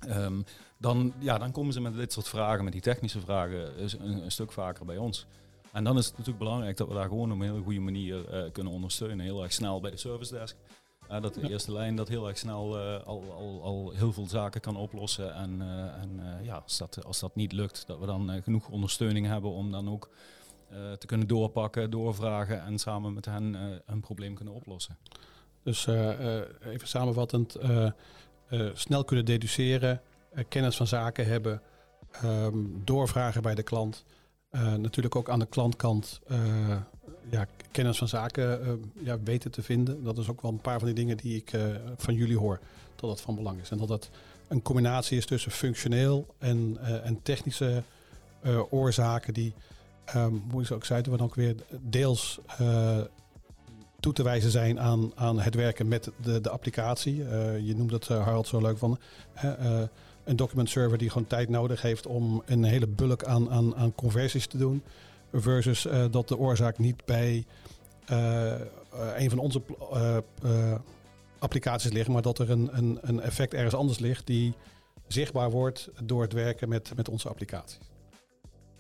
Um, 0.09 0.45
dan, 0.79 1.13
ja, 1.19 1.39
dan 1.39 1.53
komen 1.53 1.73
ze 1.73 1.81
met 1.81 1.95
dit 1.95 2.13
soort 2.13 2.29
vragen, 2.29 2.65
met 2.65 2.73
die 2.73 2.83
technische 2.83 3.21
vragen, 3.21 3.83
een, 3.83 4.23
een, 4.25 4.31
stuk 4.31 4.53
vaker 4.53 4.85
bij 4.85 4.97
ons. 4.97 5.27
En 5.73 5.85
dan 5.85 5.99
is 5.99 6.05
het 6.05 6.13
natuurlijk 6.13 6.45
belangrijk 6.45 6.77
dat 6.77 6.89
we 6.89 6.95
daar 6.95 7.09
gewoon 7.09 7.33
op 7.33 7.39
een 7.39 7.47
hele 7.47 7.63
goede 7.63 7.81
manier 7.81 8.51
kunnen 8.53 8.73
ondersteunen. 8.73 9.25
Heel 9.25 9.43
erg 9.43 9.53
snel 9.53 9.81
bij 9.81 9.91
de 9.91 9.97
service 9.97 10.35
desk. 10.35 10.57
Uh, 11.11 11.23
dat 11.23 11.35
de 11.35 11.49
eerste 11.49 11.73
lijn 11.73 11.97
dat 11.97 12.09
heel 12.09 12.29
erg 12.29 12.39
snel 12.39 12.79
uh, 12.79 13.03
al, 13.07 13.33
al, 13.33 13.61
al 13.63 13.93
heel 13.95 14.13
veel 14.13 14.27
zaken 14.27 14.61
kan 14.61 14.77
oplossen. 14.77 15.35
En, 15.35 15.61
uh, 15.61 16.03
en 16.03 16.21
ja, 16.43 16.57
als 16.57 16.79
dat, 16.79 17.05
als 17.05 17.21
dat 17.21 17.35
niet 17.35 17.53
lukt, 17.53 17.87
dat 17.87 17.99
we 17.99 18.07
dan 18.07 18.43
genoeg 18.43 18.69
ondersteuning 18.69 19.27
hebben 19.27 19.51
om 19.51 19.71
dan 19.71 19.91
ook 19.91 20.11
te 20.99 21.07
kunnen 21.07 21.29
doorpakken, 21.29 21.91
doorvragen 21.91 22.63
en 22.63 22.79
samen 22.79 23.15
met 23.15 23.25
hen 23.25 23.57
een 23.87 24.01
probleem 24.01 24.35
kunnen 24.35 24.55
oplossen. 24.55 24.97
Dus 25.63 25.87
even 26.65 26.89
samenvattend, 26.89 27.57
snel 28.73 29.05
kunnen 29.05 29.25
deduceren, 29.25 30.01
kennis 30.49 30.77
van 30.77 30.87
zaken 30.87 31.27
hebben, 31.27 31.63
um, 32.25 32.83
doorvragen 32.85 33.43
bij 33.43 33.55
de 33.55 33.63
klant. 33.63 34.05
natuurlijk 34.77 35.17
ook 35.17 35.31
aan 35.31 35.39
de 35.39 35.47
klantkant 35.47 36.21
ja, 37.31 37.47
kennis 37.71 37.99
van 37.99 38.09
zaken 38.09 38.61
uh, 38.67 38.73
ja, 39.05 39.19
weten 39.25 39.51
te 39.51 39.63
vinden. 39.63 40.05
Dat 40.05 40.19
is 40.19 40.29
ook 40.29 40.43
wel 40.43 40.51
een 40.51 40.61
paar 40.61 40.79
van 40.79 40.87
die 40.87 40.95
dingen 40.95 41.17
die 41.17 41.37
ik 41.37 41.53
uh, 41.53 41.63
van 41.97 42.15
jullie 42.15 42.39
hoor 42.39 42.61
dat 42.97 43.11
dat 43.11 43.21
van 43.21 43.35
belang 43.35 43.61
is. 43.61 43.71
En 43.71 43.79
dat 43.79 43.89
dat 43.89 44.11
een 44.49 44.63
combinatie 44.63 45.19
is 45.19 45.27
tussen 45.27 45.51
functioneel 45.51 46.27
en, 46.39 46.79
uh, 46.81 47.07
en 47.07 47.23
technische 47.23 47.83
oorzaken 48.71 49.35
die, 49.35 49.55
um, 50.17 50.43
hoe 50.51 50.63
is 50.63 50.73
ook 50.73 50.85
zeiden 50.85 51.17
dan 51.17 51.27
ook 51.27 51.35
weer, 51.35 51.55
deels 51.81 52.41
toe 54.01 54.13
te 54.13 54.23
wijzen 54.23 54.51
zijn 54.51 54.81
aan, 54.81 55.13
aan 55.15 55.41
het 55.41 55.55
werken 55.55 55.89
met 55.89 56.11
de, 56.23 56.41
de 56.41 56.51
applicatie. 56.51 57.17
je 57.63 57.75
noemt 57.77 57.91
het 57.91 58.09
Harald 58.09 58.49
zo 58.49 58.61
leuk 58.61 58.79
van 58.79 58.99
een 60.27 60.37
document 60.37 60.71
server 60.71 60.99
die 60.99 61.11
gewoon 61.11 61.27
tijd 61.27 61.49
nodig 61.49 61.83
heeft 61.83 62.07
om 62.07 62.43
een 62.47 62.65
hele 62.65 62.87
bulk 62.87 63.25
aan, 63.25 63.51
aan, 63.51 63.77
aan 63.77 63.95
conversies 63.95 64.47
te 64.47 64.59
doen. 64.59 64.83
Versus 65.37 65.87
dat 66.11 66.29
de 66.29 66.39
oorzaak 66.39 66.79
niet 66.79 67.05
bij 67.05 67.45
een 69.17 69.31
van 69.31 69.39
onze 69.39 69.63
applicaties 71.39 71.93
ligt, 71.93 72.09
maar 72.09 72.23
dat 72.23 72.39
er 72.39 72.51
een, 72.51 72.77
een, 72.77 72.99
een 73.01 73.21
effect 73.21 73.55
ergens 73.55 73.75
anders 73.75 73.99
ligt 73.99 74.27
die 74.27 74.55
zichtbaar 75.07 75.51
wordt 75.51 75.91
door 76.03 76.23
het 76.23 76.33
werken 76.33 76.69
met, 76.69 76.93
met 76.97 77.09
onze 77.09 77.29
applicaties. 77.29 77.79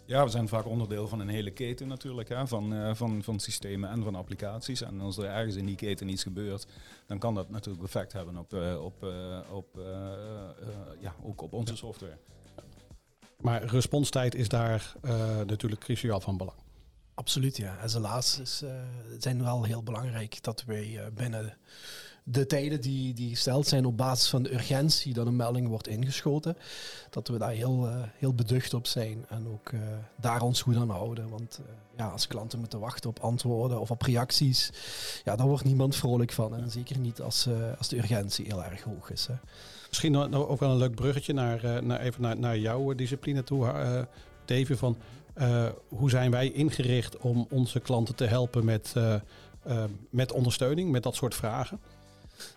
Ja, 0.04 0.25
we 0.25 0.30
zijn 0.30 0.48
vaak 0.48 0.66
onderdeel 0.66 1.08
van 1.08 1.20
een 1.20 1.28
hele 1.28 1.50
keten 1.50 1.88
natuurlijk, 1.88 2.28
hè, 2.28 2.46
van, 2.46 2.96
van, 2.96 3.22
van 3.22 3.40
systemen 3.40 3.90
en 3.90 4.02
van 4.02 4.14
applicaties. 4.14 4.82
En 4.82 5.00
als 5.00 5.16
er 5.16 5.25
ergens 5.25 5.56
in 5.56 5.66
die 5.66 5.76
keten 5.76 6.08
iets 6.08 6.22
gebeurt, 6.22 6.66
dan 7.06 7.18
kan 7.18 7.34
dat 7.34 7.50
natuurlijk 7.50 7.84
effect 7.84 8.12
hebben 8.12 8.36
op, 8.36 8.52
op, 8.80 9.06
op, 9.50 9.66
ja, 11.00 11.14
ook 11.22 11.42
op 11.42 11.52
onze 11.52 11.76
software. 11.76 12.16
Maar 13.36 13.64
responstijd 13.64 14.34
is 14.34 14.48
daar 14.48 14.94
natuurlijk 15.46 15.80
cruciaal 15.80 16.20
van 16.20 16.36
belang. 16.36 16.58
Absoluut, 17.14 17.56
ja. 17.56 17.78
En 17.78 18.00
laatste 18.00 18.42
is, 18.42 18.62
zijn 19.18 19.42
wel 19.42 19.64
heel 19.64 19.82
belangrijk 19.82 20.42
dat 20.42 20.64
wij 20.64 21.00
binnen 21.14 21.56
de 22.28 22.46
tijden 22.46 22.80
die, 22.80 23.14
die 23.14 23.30
gesteld 23.30 23.66
zijn 23.66 23.84
op 23.84 23.96
basis 23.96 24.28
van 24.28 24.42
de 24.42 24.52
urgentie 24.52 25.12
dat 25.12 25.26
een 25.26 25.36
melding 25.36 25.68
wordt 25.68 25.88
ingeschoten, 25.88 26.56
dat 27.10 27.28
we 27.28 27.38
daar 27.38 27.50
heel, 27.50 27.88
uh, 27.88 28.02
heel 28.18 28.34
beducht 28.34 28.74
op 28.74 28.86
zijn 28.86 29.24
en 29.28 29.48
ook 29.48 29.72
uh, 29.72 29.80
daar 30.20 30.40
ons 30.40 30.62
goed 30.62 30.76
aan 30.76 30.90
houden. 30.90 31.28
Want 31.28 31.58
uh, 31.60 31.66
ja, 31.96 32.08
als 32.08 32.26
klanten 32.26 32.58
moeten 32.58 32.80
wachten 32.80 33.10
op 33.10 33.18
antwoorden 33.18 33.80
of 33.80 33.90
op 33.90 34.02
reacties, 34.02 34.70
ja, 35.24 35.36
daar 35.36 35.46
wordt 35.46 35.64
niemand 35.64 35.96
vrolijk 35.96 36.32
van. 36.32 36.56
En 36.56 36.70
zeker 36.70 36.98
niet 36.98 37.20
als, 37.20 37.48
als 37.78 37.88
de 37.88 37.96
urgentie 37.96 38.46
heel 38.46 38.64
erg 38.64 38.82
hoog 38.82 39.10
is. 39.10 39.26
Hè. 39.26 39.34
Misschien 39.88 40.34
ook 40.34 40.60
wel 40.60 40.70
een 40.70 40.76
leuk 40.76 40.94
bruggetje 40.94 41.32
naar, 41.32 41.84
naar, 41.84 42.00
even 42.00 42.22
naar, 42.22 42.38
naar 42.38 42.58
jouw 42.58 42.94
discipline 42.94 43.44
toe, 43.44 44.06
Davy. 44.44 44.74
Van, 44.74 44.96
hoe 45.88 46.10
zijn 46.10 46.30
wij 46.30 46.50
ingericht 46.50 47.16
om 47.16 47.46
onze 47.50 47.80
klanten 47.80 48.14
te 48.14 48.24
helpen 48.24 48.64
met, 48.64 48.94
met 50.10 50.32
ondersteuning, 50.32 50.90
met 50.90 51.02
dat 51.02 51.14
soort 51.14 51.34
vragen? 51.34 51.80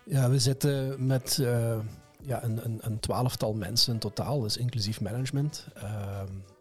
Ja, 0.03 0.29
we 0.29 0.39
zitten 0.39 1.05
met 1.05 1.37
uh, 1.41 1.77
ja, 2.21 2.43
een, 2.43 2.65
een, 2.65 2.79
een, 2.81 2.99
twaalftal 2.99 3.53
mensen 3.53 3.93
in 3.93 3.99
totaal, 3.99 4.39
dus 4.39 4.57
inclusief 4.57 5.01
management. 5.01 5.67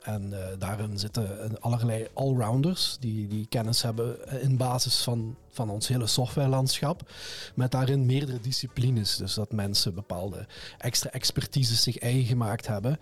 En 0.08 0.30
uh, 0.30 0.38
daarin 0.58 0.98
zitten 0.98 1.60
allerlei 1.60 2.08
allrounders 2.14 2.96
die, 3.00 3.28
die 3.28 3.46
kennis 3.48 3.82
hebben 3.82 4.40
in 4.40 4.56
basis 4.56 5.02
van, 5.02 5.36
van 5.50 5.70
ons 5.70 5.88
hele 5.88 6.06
softwarelandschap. 6.06 7.10
Met 7.54 7.70
daarin 7.70 8.06
meerdere 8.06 8.40
disciplines. 8.40 9.16
Dus 9.16 9.34
dat 9.34 9.52
mensen 9.52 9.94
bepaalde 9.94 10.46
extra 10.78 11.10
expertise 11.10 11.74
zich 11.74 11.98
eigen 11.98 12.24
gemaakt 12.24 12.66
hebben. 12.66 12.98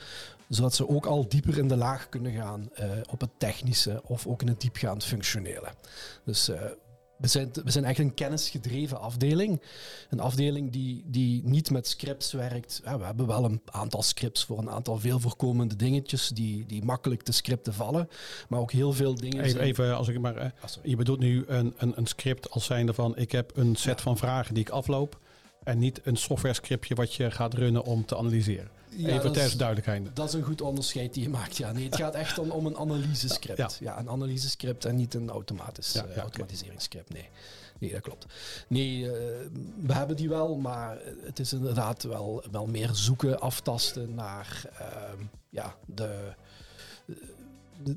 Zodat 0.48 0.74
ze 0.74 0.88
ook 0.88 1.06
al 1.06 1.28
dieper 1.28 1.58
in 1.58 1.68
de 1.68 1.76
laag 1.76 2.08
kunnen 2.08 2.32
gaan 2.32 2.70
op 3.10 3.20
het 3.20 3.30
technische 3.36 4.02
of 4.04 4.26
ook 4.26 4.42
in 4.42 4.48
het 4.48 4.60
diepgaand 4.60 5.04
functionele. 5.04 5.68
Dus 6.24 6.50
we 7.16 7.26
zijn, 7.26 7.50
we 7.64 7.70
zijn 7.70 7.84
echt 7.84 7.98
een 7.98 8.14
kennisgedreven 8.14 9.00
afdeling. 9.00 9.62
Een 10.10 10.20
afdeling 10.20 10.72
die, 10.72 11.04
die 11.06 11.42
niet 11.44 11.70
met 11.70 11.86
scripts 11.86 12.32
werkt. 12.32 12.80
Ja, 12.84 12.98
we 12.98 13.04
hebben 13.04 13.26
wel 13.26 13.44
een 13.44 13.60
aantal 13.64 14.02
scripts 14.02 14.44
voor 14.44 14.58
een 14.58 14.70
aantal 14.70 14.98
veel 14.98 15.20
voorkomende 15.20 15.76
dingetjes 15.76 16.28
die, 16.28 16.66
die 16.66 16.84
makkelijk 16.84 17.22
te 17.22 17.32
scripten 17.32 17.74
vallen. 17.74 18.08
Maar 18.48 18.60
ook 18.60 18.72
heel 18.72 18.92
veel 18.92 19.14
dingen. 19.14 19.44
Even, 19.44 19.60
even 19.60 19.96
als 19.96 20.08
ik 20.08 20.20
maar. 20.20 20.36
Eh, 20.36 20.50
ah, 20.60 20.70
je 20.82 20.96
bedoelt 20.96 21.18
nu 21.18 21.44
een, 21.46 21.74
een, 21.76 21.92
een 21.96 22.06
script 22.06 22.50
als 22.50 22.64
zijnde 22.64 22.94
van: 22.94 23.16
ik 23.16 23.32
heb 23.32 23.56
een 23.56 23.76
set 23.76 24.00
van 24.00 24.16
vragen 24.16 24.54
die 24.54 24.62
ik 24.62 24.70
afloop. 24.70 25.18
En 25.62 25.78
niet 25.78 26.00
een 26.04 26.16
software 26.16 26.54
scriptje 26.54 26.94
wat 26.94 27.14
je 27.14 27.30
gaat 27.30 27.54
runnen 27.54 27.84
om 27.84 28.04
te 28.04 28.16
analyseren. 28.16 28.68
Even 28.96 29.32
ter 29.32 29.56
duidelijkheid. 29.56 30.16
Dat 30.16 30.28
is 30.28 30.34
een 30.34 30.42
goed 30.42 30.60
onderscheid 30.60 31.14
die 31.14 31.22
je 31.22 31.28
maakt. 31.28 31.56
Ja. 31.56 31.72
Nee, 31.72 31.84
het 31.84 31.96
gaat 31.96 32.14
echt 32.14 32.38
om, 32.38 32.50
om 32.50 32.66
een 32.66 32.76
analysescript. 32.76 33.58
Ja, 33.58 33.70
ja. 33.80 33.98
een 33.98 34.08
analysescript 34.08 34.84
en 34.84 34.96
niet 34.96 35.14
een 35.14 35.30
automatisch, 35.30 35.92
ja, 35.92 36.06
uh, 36.06 36.16
automatiseringscript. 36.16 37.12
Nee. 37.12 37.28
nee, 37.78 37.92
dat 37.92 38.00
klopt. 38.00 38.26
Nee, 38.68 38.98
uh, 38.98 39.10
we 39.82 39.92
hebben 39.92 40.16
die 40.16 40.28
wel, 40.28 40.56
maar 40.56 40.98
het 41.22 41.38
is 41.38 41.52
inderdaad 41.52 42.02
wel, 42.02 42.44
wel 42.50 42.66
meer 42.66 42.90
zoeken, 42.92 43.40
aftasten 43.40 44.14
naar 44.14 44.62
uh, 44.80 45.20
ja, 45.50 45.74
de 45.86 46.34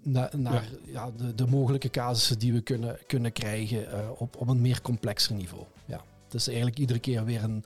naar, 0.03 0.29
naar 0.37 0.69
ja. 0.85 1.11
de, 1.17 1.35
de, 1.35 1.47
mogelijke 1.47 1.89
casussen 1.89 2.39
die 2.39 2.53
we 2.53 2.61
kunnen, 2.61 2.97
kunnen 3.07 3.31
krijgen 3.31 3.81
uh, 3.81 4.09
op, 4.17 4.35
op 4.35 4.47
een 4.47 4.61
meer 4.61 4.81
complexer 4.81 5.35
niveau. 5.35 5.63
Ja. 5.85 6.01
Het 6.31 6.41
is 6.41 6.47
eigenlijk 6.47 6.77
iedere 6.77 6.99
keer 6.99 7.25
weer 7.25 7.43
een, 7.43 7.63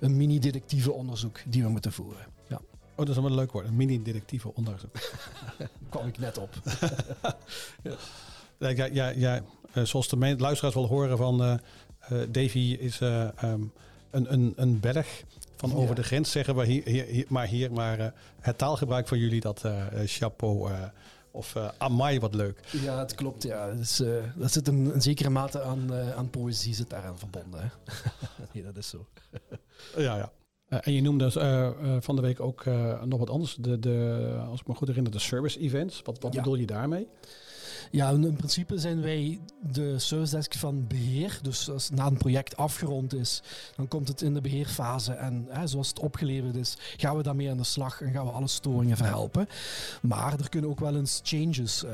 een 0.00 0.16
mini-detectieve 0.16 0.92
onderzoek 0.92 1.40
die 1.46 1.62
we 1.62 1.68
moeten 1.68 1.92
voeren. 1.92 2.26
Ja. 2.48 2.60
Oh, 2.96 3.06
dat 3.06 3.08
is 3.08 3.16
een 3.16 3.34
leuk 3.34 3.52
woord. 3.52 3.66
Een 3.66 3.76
mini-detectieve 3.76 4.54
onderzoek. 4.54 4.96
kwam 5.90 6.06
ik 6.06 6.18
net 6.18 6.38
op. 6.38 6.54
ja. 7.82 7.94
Ja, 8.58 8.88
ja, 8.92 9.08
ja, 9.08 9.40
eh, 9.72 9.84
zoals 9.84 10.08
de 10.08 10.36
luisteraars 10.38 10.74
wel 10.74 10.86
horen 10.86 11.16
van 11.16 11.42
uh, 11.42 11.54
Davy 12.28 12.76
is 12.80 13.00
um, 13.00 13.72
een, 14.10 14.32
een, 14.32 14.52
een 14.56 14.80
berg 14.80 15.24
van 15.56 15.74
over 15.74 15.94
de 15.94 16.02
grens, 16.02 16.30
zeggen 16.30 16.56
we 16.56 16.66
hier, 16.66 16.84
hier, 16.84 17.26
maar 17.28 17.46
hier. 17.46 17.72
Maar 17.72 18.12
het 18.40 18.58
taalgebruik 18.58 19.08
van 19.08 19.18
jullie, 19.18 19.40
dat 19.40 19.64
chapeau 20.04 20.70
of 21.38 21.54
uh, 21.54 21.68
amai, 21.78 22.20
wat 22.20 22.34
leuk. 22.34 22.60
Ja, 22.70 22.98
het 22.98 23.14
klopt. 23.14 23.42
Ja. 23.42 23.72
Dus, 23.72 24.00
uh, 24.00 24.24
dat 24.36 24.52
zit 24.52 24.68
een, 24.68 24.94
een, 24.94 25.02
zekere 25.02 25.30
mate 25.30 25.62
aan, 25.62 25.86
uh, 25.90 26.16
aan 26.16 26.30
poëzie 26.30 26.74
zit 26.74 26.90
daaraan 26.90 27.18
verbonden. 27.18 27.60
Hè? 27.60 27.68
nee, 28.52 28.62
dat 28.62 28.76
is 28.76 28.88
zo. 28.88 29.06
ja, 29.96 30.16
ja. 30.16 30.32
en 30.80 30.92
je 30.92 31.02
noemde 31.02 31.30
van 32.00 32.16
de 32.16 32.22
week 32.22 32.40
ook 32.40 32.64
nog 33.04 33.18
wat 33.18 33.30
anders. 33.30 33.54
De, 33.54 33.78
de, 33.78 34.36
als 34.48 34.60
ik 34.60 34.66
me 34.66 34.74
goed 34.74 34.88
herinner, 34.88 35.12
de 35.12 35.18
service 35.18 35.58
events. 35.58 36.02
Wat, 36.04 36.18
wat 36.20 36.32
bedoel 36.32 36.54
je 36.54 36.66
daarmee? 36.66 37.08
Ja, 37.90 38.10
in 38.10 38.36
principe 38.36 38.78
zijn 38.78 39.00
wij 39.00 39.40
de 39.72 39.98
service 39.98 40.36
desk 40.36 40.54
van 40.54 40.86
beheer. 40.86 41.38
Dus 41.42 41.70
als 41.70 41.90
na 41.90 42.06
een 42.06 42.16
project 42.16 42.56
afgerond 42.56 43.14
is, 43.14 43.42
dan 43.76 43.88
komt 43.88 44.08
het 44.08 44.22
in 44.22 44.34
de 44.34 44.40
beheerfase. 44.40 45.12
En 45.12 45.46
hè, 45.48 45.66
zoals 45.66 45.88
het 45.88 45.98
opgeleverd 45.98 46.54
is, 46.54 46.76
gaan 46.96 47.16
we 47.16 47.22
daarmee 47.22 47.50
aan 47.50 47.56
de 47.56 47.64
slag 47.64 48.00
en 48.00 48.12
gaan 48.12 48.24
we 48.24 48.30
alle 48.30 48.48
storingen 48.48 48.96
verhelpen. 48.96 49.48
Maar 50.02 50.38
er 50.38 50.48
kunnen 50.48 50.70
ook 50.70 50.80
wel 50.80 50.96
eens 50.96 51.20
changes 51.22 51.84
uh, 51.84 51.90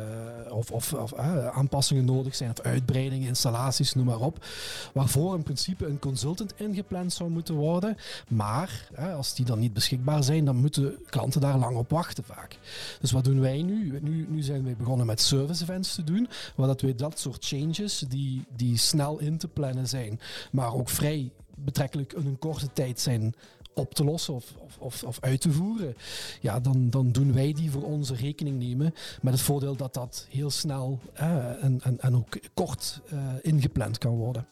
of, 0.53 0.71
of, 0.71 0.93
of 0.93 1.15
aanpassingen 1.53 2.05
nodig 2.05 2.35
zijn, 2.35 2.51
of 2.51 2.61
uitbreidingen, 2.61 3.29
installaties, 3.29 3.95
noem 3.95 4.07
maar 4.07 4.21
op. 4.21 4.45
Waarvoor 4.93 5.35
in 5.35 5.43
principe 5.43 5.87
een 5.87 5.99
consultant 5.99 6.55
ingepland 6.57 7.13
zou 7.13 7.31
moeten 7.31 7.55
worden. 7.55 7.97
Maar 8.29 8.89
als 9.17 9.35
die 9.35 9.45
dan 9.45 9.59
niet 9.59 9.73
beschikbaar 9.73 10.25
zijn, 10.25 10.45
dan 10.45 10.57
moeten 10.57 10.95
klanten 11.11 11.41
daar 11.41 11.59
lang 11.59 11.77
op 11.77 11.91
wachten 11.91 12.25
vaak. 12.25 12.59
Dus 13.01 13.13
wat 13.13 13.25
doen 13.25 13.41
wij 13.41 13.63
nu? 13.63 13.99
Nu, 14.03 14.27
nu 14.29 14.43
zijn 14.43 14.65
wij 14.65 14.77
begonnen 14.77 15.07
met 15.07 15.21
service 15.21 15.63
events 15.63 15.84
te 15.93 16.05
doen. 16.05 16.29
Waar 16.55 16.67
dat 16.67 16.81
we 16.81 16.95
dat 16.95 17.19
soort 17.19 17.45
changes 17.45 18.05
die, 18.09 18.45
die 18.57 18.79
snel 18.79 19.19
in 19.19 19.39
te 19.39 19.49
plannen 19.49 19.89
zijn, 19.89 20.21
maar 20.53 20.75
ook 20.75 20.89
vrij 20.89 21.31
betrekkelijk 21.57 22.13
in 22.13 22.27
een 22.27 22.39
korte 22.39 22.73
tijd 22.73 23.01
zijn 23.01 23.35
op 23.75 23.95
te 23.95 24.05
lossen 24.05 24.35
of, 24.35 24.55
of, 24.79 25.03
of, 25.03 25.19
uit 25.21 25.41
te 25.41 25.53
voeren, 25.53 25.97
ja, 26.41 26.61
dan, 26.61 26.91
dan 26.91 27.13
doen 27.13 27.33
wij 27.33 27.53
die 27.53 27.71
voor 27.71 27.83
onze 27.83 28.15
rekening 28.15 28.59
nemen. 28.59 28.95
Met 29.23 29.33
het 29.33 29.43
voordeel 29.43 29.77
dat 29.77 29.95
dat 29.95 30.27
heel 30.31 30.51
snel 30.51 31.01
eh, 31.13 31.65
en, 31.65 31.81
en, 31.83 32.01
en 32.01 32.17
ook 32.17 32.39
kort 32.55 33.01
uh, 33.13 33.21
ingepland 33.43 33.99
kan 33.99 34.17
worden. 34.17 34.47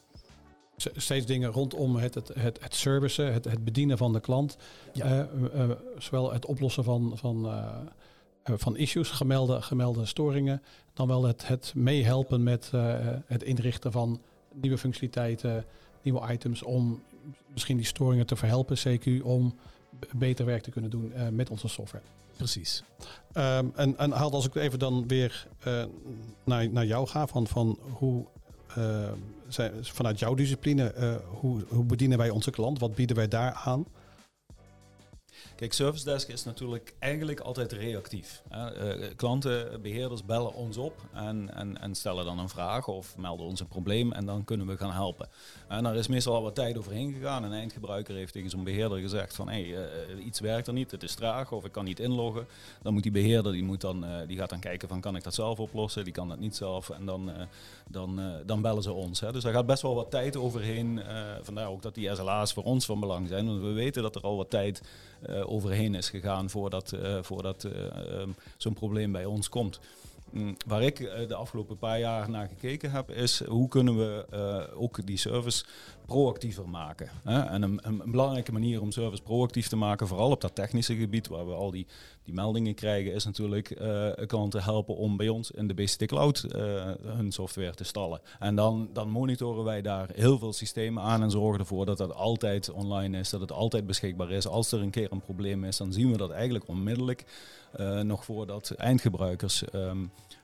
Steeds 0.77 1.25
dingen 1.25 1.51
rondom 1.51 1.95
het, 1.95 2.13
het, 2.13 2.27
het, 2.33 2.59
het 2.61 2.75
servicen, 2.75 3.33
het, 3.33 3.45
het 3.45 3.63
bedienen 3.63 3.97
van 3.97 4.13
de 4.13 4.19
klant. 4.19 4.57
Ja. 4.93 5.27
Uh, 5.55 5.69
zowel 5.97 6.33
het 6.33 6.45
oplossen 6.45 6.83
van, 6.83 7.11
van 7.15 7.45
eh, 7.45 7.75
van 8.43 8.77
issues, 8.77 9.09
gemelde, 9.09 9.61
gemelde 9.61 10.05
storingen, 10.05 10.61
dan 10.93 11.07
wel 11.07 11.23
het, 11.23 11.47
het 11.47 11.73
meehelpen 11.75 12.43
met 12.43 12.71
uh, 12.75 12.95
het 13.25 13.43
inrichten 13.43 13.91
van 13.91 14.21
nieuwe 14.53 14.77
functionaliteiten, 14.77 15.65
nieuwe 16.01 16.31
items, 16.31 16.63
om 16.63 17.01
misschien 17.53 17.77
die 17.77 17.85
storingen 17.85 18.25
te 18.25 18.35
verhelpen, 18.35 18.77
CQ, 18.77 19.23
om 19.23 19.55
beter 20.11 20.45
werk 20.45 20.63
te 20.63 20.71
kunnen 20.71 20.89
doen 20.89 21.11
uh, 21.15 21.27
met 21.27 21.49
onze 21.49 21.67
software. 21.67 22.03
Precies. 22.37 22.83
Um, 23.33 23.71
en, 23.75 23.97
en 23.97 24.13
als 24.13 24.45
ik 24.45 24.55
even 24.55 24.79
dan 24.79 25.07
weer 25.07 25.47
uh, 25.67 25.83
naar, 26.43 26.69
naar 26.69 26.85
jou 26.85 27.07
ga, 27.07 27.27
van, 27.27 27.47
van 27.47 27.79
hoe 27.91 28.25
zijn, 29.47 29.71
vanuit 29.85 30.19
jouw 30.19 30.33
discipline, 30.33 31.21
hoe, 31.39 31.65
hoe 31.67 31.83
bedienen 31.83 32.17
wij 32.17 32.29
onze 32.29 32.51
klant? 32.51 32.79
Wat 32.79 32.95
bieden 32.95 33.15
wij 33.15 33.27
daar 33.27 33.53
aan? 33.53 33.85
Kijk, 35.63 35.75
Service 35.75 36.05
Desk 36.05 36.27
is 36.27 36.43
natuurlijk 36.43 36.93
eigenlijk 36.99 37.39
altijd 37.39 37.71
reactief. 37.71 38.41
Hè. 38.49 38.97
Uh, 38.97 39.09
klanten, 39.15 39.81
beheerders 39.81 40.25
bellen 40.25 40.53
ons 40.53 40.77
op 40.77 41.01
en, 41.13 41.55
en, 41.55 41.81
en, 41.81 41.95
stellen 41.95 42.25
dan 42.25 42.39
een 42.39 42.49
vraag 42.49 42.87
of 42.87 43.17
melden 43.17 43.45
ons 43.45 43.59
een 43.59 43.67
probleem 43.67 44.11
en 44.11 44.25
dan 44.25 44.43
kunnen 44.43 44.67
we 44.67 44.77
gaan 44.77 44.91
helpen. 44.91 45.27
En 45.67 45.83
daar 45.83 45.95
is 45.95 46.07
meestal 46.07 46.35
al 46.35 46.41
wat 46.41 46.55
tijd 46.55 46.77
overheen 46.77 47.13
gegaan. 47.13 47.43
Een 47.43 47.53
eindgebruiker 47.53 48.15
heeft 48.15 48.33
tegen 48.33 48.49
zo'n 48.49 48.63
beheerder 48.63 48.99
gezegd 48.99 49.35
van 49.35 49.49
hey, 49.49 49.63
uh, 49.63 50.25
iets 50.25 50.39
werkt 50.39 50.67
er 50.67 50.73
niet, 50.73 50.91
het 50.91 51.03
is 51.03 51.15
traag 51.15 51.51
of 51.51 51.65
ik 51.65 51.71
kan 51.71 51.85
niet 51.85 51.99
inloggen. 51.99 52.47
Dan 52.81 52.93
moet 52.93 53.03
die 53.03 53.11
beheerder, 53.11 53.51
die, 53.51 53.63
moet 53.63 53.81
dan, 53.81 54.05
die 54.27 54.37
gaat 54.37 54.49
dan 54.49 54.59
kijken 54.59 54.87
van 54.87 55.01
kan 55.01 55.15
ik 55.15 55.23
dat 55.23 55.33
zelf 55.33 55.59
oplossen, 55.59 56.03
die 56.03 56.13
kan 56.13 56.27
dat 56.27 56.39
niet 56.39 56.55
zelf 56.55 56.89
en 56.89 57.05
dan, 57.05 57.31
dan, 57.87 58.21
dan 58.45 58.61
bellen 58.61 58.83
ze 58.83 58.91
ons. 58.91 59.19
Hè. 59.19 59.31
Dus 59.31 59.43
daar 59.43 59.53
gaat 59.53 59.65
best 59.65 59.81
wel 59.81 59.95
wat 59.95 60.11
tijd 60.11 60.37
overheen. 60.37 61.01
vandaar 61.41 61.67
ook 61.67 61.81
dat 61.81 61.95
die 61.95 62.15
SLA's 62.15 62.53
voor 62.53 62.63
ons 62.63 62.85
van 62.85 62.99
belang 62.99 63.27
zijn, 63.27 63.45
want 63.45 63.61
we 63.61 63.71
weten 63.71 64.01
dat 64.01 64.15
er 64.15 64.21
al 64.21 64.37
wat 64.37 64.49
tijd 64.49 64.81
overheen 65.53 65.95
is 65.95 66.09
gegaan 66.09 66.49
voordat, 66.49 66.93
voordat 67.21 67.63
ehm, 67.63 68.29
zo'n 68.57 68.73
probleem 68.73 69.11
bij 69.11 69.25
ons 69.25 69.49
komt. 69.49 69.79
Mm, 70.29 70.57
waar 70.65 70.81
ik 70.81 70.97
de 71.27 71.35
afgelopen 71.35 71.77
paar 71.77 71.99
jaar 71.99 72.29
naar 72.29 72.47
gekeken 72.47 72.91
heb, 72.91 73.11
is 73.11 73.43
hoe 73.43 73.67
kunnen 73.67 73.97
we 73.97 74.25
ook 74.75 75.05
die 75.05 75.17
service 75.17 75.65
proactiever 76.05 76.69
maken. 76.69 77.09
Hè? 77.23 77.39
En 77.39 77.61
een, 77.61 77.79
een, 77.81 78.01
belangrijke 78.05 78.51
manier 78.51 78.81
om 78.81 78.91
service 78.91 79.23
proactief 79.23 79.67
te 79.67 79.75
maken, 79.75 80.07
vooral 80.07 80.31
op 80.31 80.41
dat 80.41 80.55
technische 80.55 80.95
gebied 80.95 81.27
waar 81.27 81.47
we 81.47 81.53
al 81.53 81.71
die, 81.71 81.87
die 82.23 82.33
meldingen 82.33 82.73
krijgen, 82.73 83.13
is 83.13 83.25
natuurlijk 83.25 83.81
uh, 83.81 84.07
klanten 84.27 84.63
helpen 84.63 84.95
om 84.95 85.17
bij 85.17 85.29
ons 85.29 85.51
in 85.51 85.67
de 85.67 85.73
BCT 85.73 86.05
Cloud 86.05 86.45
uh, 86.47 86.61
hun 87.01 87.31
software 87.31 87.73
te 87.73 87.83
stallen. 87.83 88.21
En 88.39 88.55
dan, 88.55 88.89
dan 88.93 89.09
monitoren 89.09 89.63
wij 89.63 89.81
daar 89.81 90.09
heel 90.13 90.39
veel 90.39 90.53
systemen 90.53 91.03
aan 91.03 91.21
en 91.21 91.31
zorgen 91.31 91.59
ervoor 91.59 91.85
dat 91.85 91.97
dat 91.97 92.15
altijd 92.15 92.71
online 92.71 93.19
is, 93.19 93.29
dat 93.29 93.41
het 93.41 93.51
altijd 93.51 93.85
beschikbaar 93.85 94.31
is. 94.31 94.47
Als 94.47 94.71
er 94.71 94.81
een 94.81 94.89
keer 94.89 95.11
een 95.11 95.21
probleem 95.21 95.63
is, 95.63 95.77
dan 95.77 95.93
zien 95.93 96.11
we 96.11 96.17
dat 96.17 96.31
eigenlijk 96.31 96.67
onmiddellijk. 96.67 97.25
Uh, 97.79 97.99
nog 97.99 98.25
voordat 98.25 98.71
eindgebruikers 98.71 99.63
uh, 99.75 99.91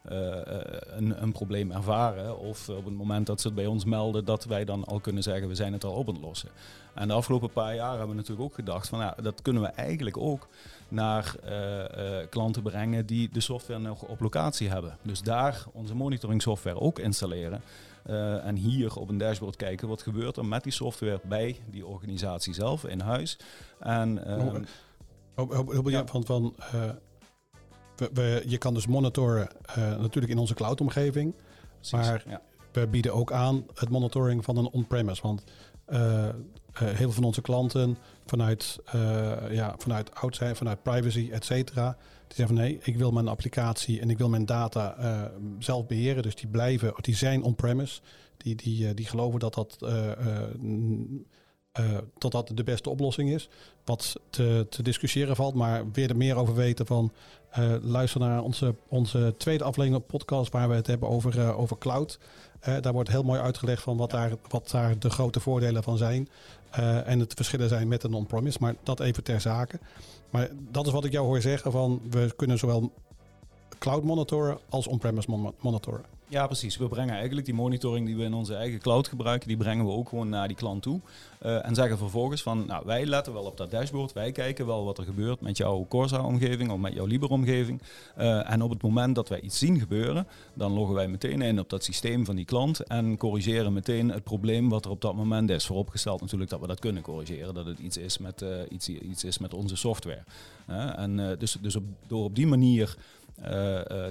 een, 0.03 1.22
een, 1.22 1.32
probleem 1.32 1.72
ervaren. 1.72 2.39
Of 2.39 2.70
op 2.70 2.86
het 2.86 2.94
moment 2.94 3.27
dat 3.27 3.41
ze 3.41 3.48
het 3.48 3.56
bij 3.56 3.65
ons 3.65 3.86
melden, 3.86 4.25
dat 4.25 4.46
wij 4.46 4.65
dan 4.65 4.86
al 4.86 5.00
kunnen 5.00 5.24
zeggen, 5.24 5.48
we 5.48 5.56
zijn 5.56 5.74
het 5.74 5.84
al 5.84 5.94
op 5.94 6.08
het 6.08 6.18
lossen. 6.22 6.50
En 6.94 7.08
de 7.08 7.13
afgelopen 7.13 7.51
paar 7.51 7.75
jaar 7.75 7.89
hebben 7.89 8.10
we 8.10 8.15
natuurlijk 8.15 8.50
ook 8.50 8.56
gedacht 8.56 8.88
van, 8.88 9.00
ja, 9.00 9.15
dat 9.22 9.41
kunnen 9.41 9.62
we 9.62 9.68
eigenlijk 9.68 10.18
ook 10.18 10.48
naar 10.88 11.36
uh, 11.46 12.18
klanten 12.29 12.62
brengen 12.62 13.06
die 13.06 13.29
de 13.32 13.39
software 13.39 13.79
nog 13.79 14.01
op 14.01 14.20
locatie 14.20 14.70
hebben. 14.70 14.98
Dus 15.01 15.22
daar 15.22 15.65
onze 15.72 15.96
monitoring 15.96 16.41
software 16.41 16.79
ook 16.79 17.00
installeren. 17.00 17.62
Uh, 18.10 18.46
en 18.46 18.56
hier 18.56 18.96
op 18.96 19.10
een 19.10 19.18
dashboard 19.18 19.56
kijken 19.56 19.88
wat 19.88 20.01
gebeurt 20.01 20.38
er 20.38 20.46
met 20.46 20.63
die 20.63 20.72
software 20.72 21.20
bij 21.24 21.60
die 21.72 21.86
organisatie 21.86 22.53
zelf 22.53 22.86
in 22.86 23.00
huis. 23.00 23.38
En, 23.79 24.20
uh, 24.27 24.53
ja. 25.86 26.06
van, 26.06 26.25
van 26.25 26.56
we, 28.13 28.44
je 28.46 28.58
kan 28.58 28.74
dus 28.74 28.88
monitoren 28.88 29.48
natuurlijk 29.75 30.34
in 30.34 30.38
onze 30.38 30.53
cloud-omgeving. 30.53 31.34
Maar 31.91 32.24
ja. 32.27 32.41
we 32.72 32.88
bieden 32.88 33.13
ook 33.13 33.32
aan 33.32 33.65
het 33.74 33.89
monitoring 33.89 34.44
van 34.44 34.58
een 34.58 34.70
on-premise. 34.70 35.22
Want 35.22 35.44
eh, 35.86 36.29
heel 36.74 36.96
veel 36.96 37.12
van 37.12 37.24
onze 37.24 37.41
klanten 37.41 37.98
vanuit, 38.25 38.79
ja, 39.50 39.75
vanuit 39.77 40.12
zijn, 40.29 40.56
vanuit 40.56 40.84
privacy, 40.84 41.29
et 41.32 41.46
cetera. 41.46 41.98
Die 42.27 42.38
zeggen 42.38 42.56
van 42.56 42.65
nee, 42.65 42.79
ik 42.82 42.98
wil 42.98 43.12
mijn 43.12 43.27
applicatie 43.27 44.00
en 44.00 44.10
ik 44.10 44.18
wil 44.18 44.29
mijn 44.29 44.46
data 44.46 44.96
uh, 45.00 45.22
zelf 45.60 45.88
beheren. 45.88 46.24
Dus 46.24 46.36
die 46.36 46.50
blijven, 46.50 46.94
die 47.01 47.15
zijn 47.15 47.44
on-premise. 47.44 48.01
Die, 48.38 48.56
die, 48.56 48.94
die 48.94 49.06
geloven 49.06 49.39
dat 49.39 49.53
dat, 49.53 49.77
dat 52.18 52.32
dat 52.32 52.51
de 52.53 52.63
beste 52.63 52.89
oplossing 52.89 53.29
is. 53.29 53.50
Wat 53.86 54.20
te, 54.29 54.68
te 54.70 54.84
discussiëren 54.84 55.36
valt, 55.36 55.53
maar 55.53 55.91
weer 55.91 56.10
er 56.10 56.18
meer 56.18 56.36
over 56.36 56.56
weten 56.56 56.86
van 56.86 57.12
luister 57.82 58.20
naar 58.20 58.41
onze, 58.41 58.75
onze 58.88 59.36
tweede 59.38 59.63
aflevering 59.63 60.06
podcast 60.06 60.51
waar 60.51 60.70
we 60.70 60.75
het 60.75 60.88
hebben 60.88 61.10
over, 61.10 61.56
over 61.56 61.77
cloud. 61.77 62.20
daar 62.82 62.94
wordt 62.94 63.10
heel 63.10 63.24
mooi 63.24 63.39
uitgelegd 63.39 63.82
van 63.82 63.98
wat, 63.98 64.12
daar, 64.12 64.32
wat 64.50 64.70
daar 64.72 65.00
de 65.00 65.10
grote 65.10 65.39
voordelen 65.39 65.84
van 65.84 65.98
zijn. 65.98 66.29
En 67.06 67.20
het 67.20 67.34
verschillen 67.34 67.70
zijn 67.70 67.88
met 67.88 68.03
een 68.03 68.13
on-promise, 68.13 68.58
maar 68.62 68.75
dat 68.84 69.00
even 69.00 69.24
ter 69.24 69.41
zake. 69.41 69.79
Maar 70.29 70.50
dat 70.72 70.86
is 70.86 70.91
wat 70.91 71.06
ik 71.06 71.12
jou 71.12 71.25
hoor 71.25 71.41
zeggen: 71.41 71.72
van 71.72 72.01
we 72.10 72.34
kunnen 72.36 72.58
zowel 72.58 72.91
cloud 73.77 74.03
monitoren 74.03 74.58
als 74.70 74.88
on-premise 74.88 75.51
monitoren. 75.60 76.18
Ja, 76.31 76.45
precies. 76.45 76.77
We 76.77 76.88
brengen 76.88 77.13
eigenlijk 77.13 77.45
die 77.45 77.55
monitoring 77.55 78.05
die 78.05 78.15
we 78.15 78.24
in 78.24 78.33
onze 78.33 78.55
eigen 78.55 78.79
cloud 78.79 79.07
gebruiken, 79.07 79.48
die 79.48 79.57
brengen 79.57 79.86
we 79.86 79.91
ook 79.91 80.09
gewoon 80.09 80.29
naar 80.29 80.48
die 80.48 80.57
klant 80.57 80.81
toe. 80.81 81.00
Uh, 81.45 81.65
en 81.65 81.75
zeggen 81.75 81.98
vervolgens 81.98 82.41
van, 82.41 82.65
nou, 82.65 82.86
wij 82.86 83.05
letten 83.05 83.33
wel 83.33 83.43
op 83.43 83.57
dat 83.57 83.71
dashboard, 83.71 84.13
wij 84.13 84.31
kijken 84.31 84.65
wel 84.65 84.86
wat 84.86 84.98
er 84.98 85.03
gebeurt 85.03 85.41
met 85.41 85.57
jouw 85.57 85.86
Corsa-omgeving 85.89 86.71
of 86.71 86.79
met 86.79 86.93
jouw 86.93 87.05
Liber-omgeving. 87.05 87.81
Uh, 88.17 88.51
en 88.51 88.62
op 88.62 88.69
het 88.69 88.81
moment 88.81 89.15
dat 89.15 89.29
wij 89.29 89.41
iets 89.41 89.57
zien 89.57 89.79
gebeuren, 89.79 90.27
dan 90.53 90.71
loggen 90.71 90.95
wij 90.95 91.07
meteen 91.07 91.41
in 91.41 91.59
op 91.59 91.69
dat 91.69 91.83
systeem 91.83 92.25
van 92.25 92.36
die 92.36 92.45
klant 92.45 92.79
en 92.79 93.17
corrigeren 93.17 93.74
meteen 93.74 94.12
het 94.12 94.24
probleem 94.24 94.70
wat 94.70 94.85
er 94.85 94.92
op 94.92 95.01
dat 95.01 95.15
moment 95.15 95.50
is. 95.50 95.65
Vooropgesteld 95.65 96.22
natuurlijk 96.22 96.50
dat 96.50 96.59
we 96.59 96.68
dat 96.68 96.79
kunnen 96.79 97.03
corrigeren, 97.03 97.53
dat 97.53 97.65
het 97.65 97.79
iets 97.79 97.98
is 97.98 98.18
met, 98.18 98.42
uh, 98.42 98.50
iets, 98.70 98.89
iets 98.89 99.24
is 99.24 99.37
met 99.37 99.53
onze 99.53 99.75
software. 99.75 100.24
en 100.96 101.35
dus, 101.39 101.57
dus 101.61 101.75
op, 101.75 101.83
door 102.07 102.24
op 102.24 102.35
die 102.35 102.48
manier 102.48 102.98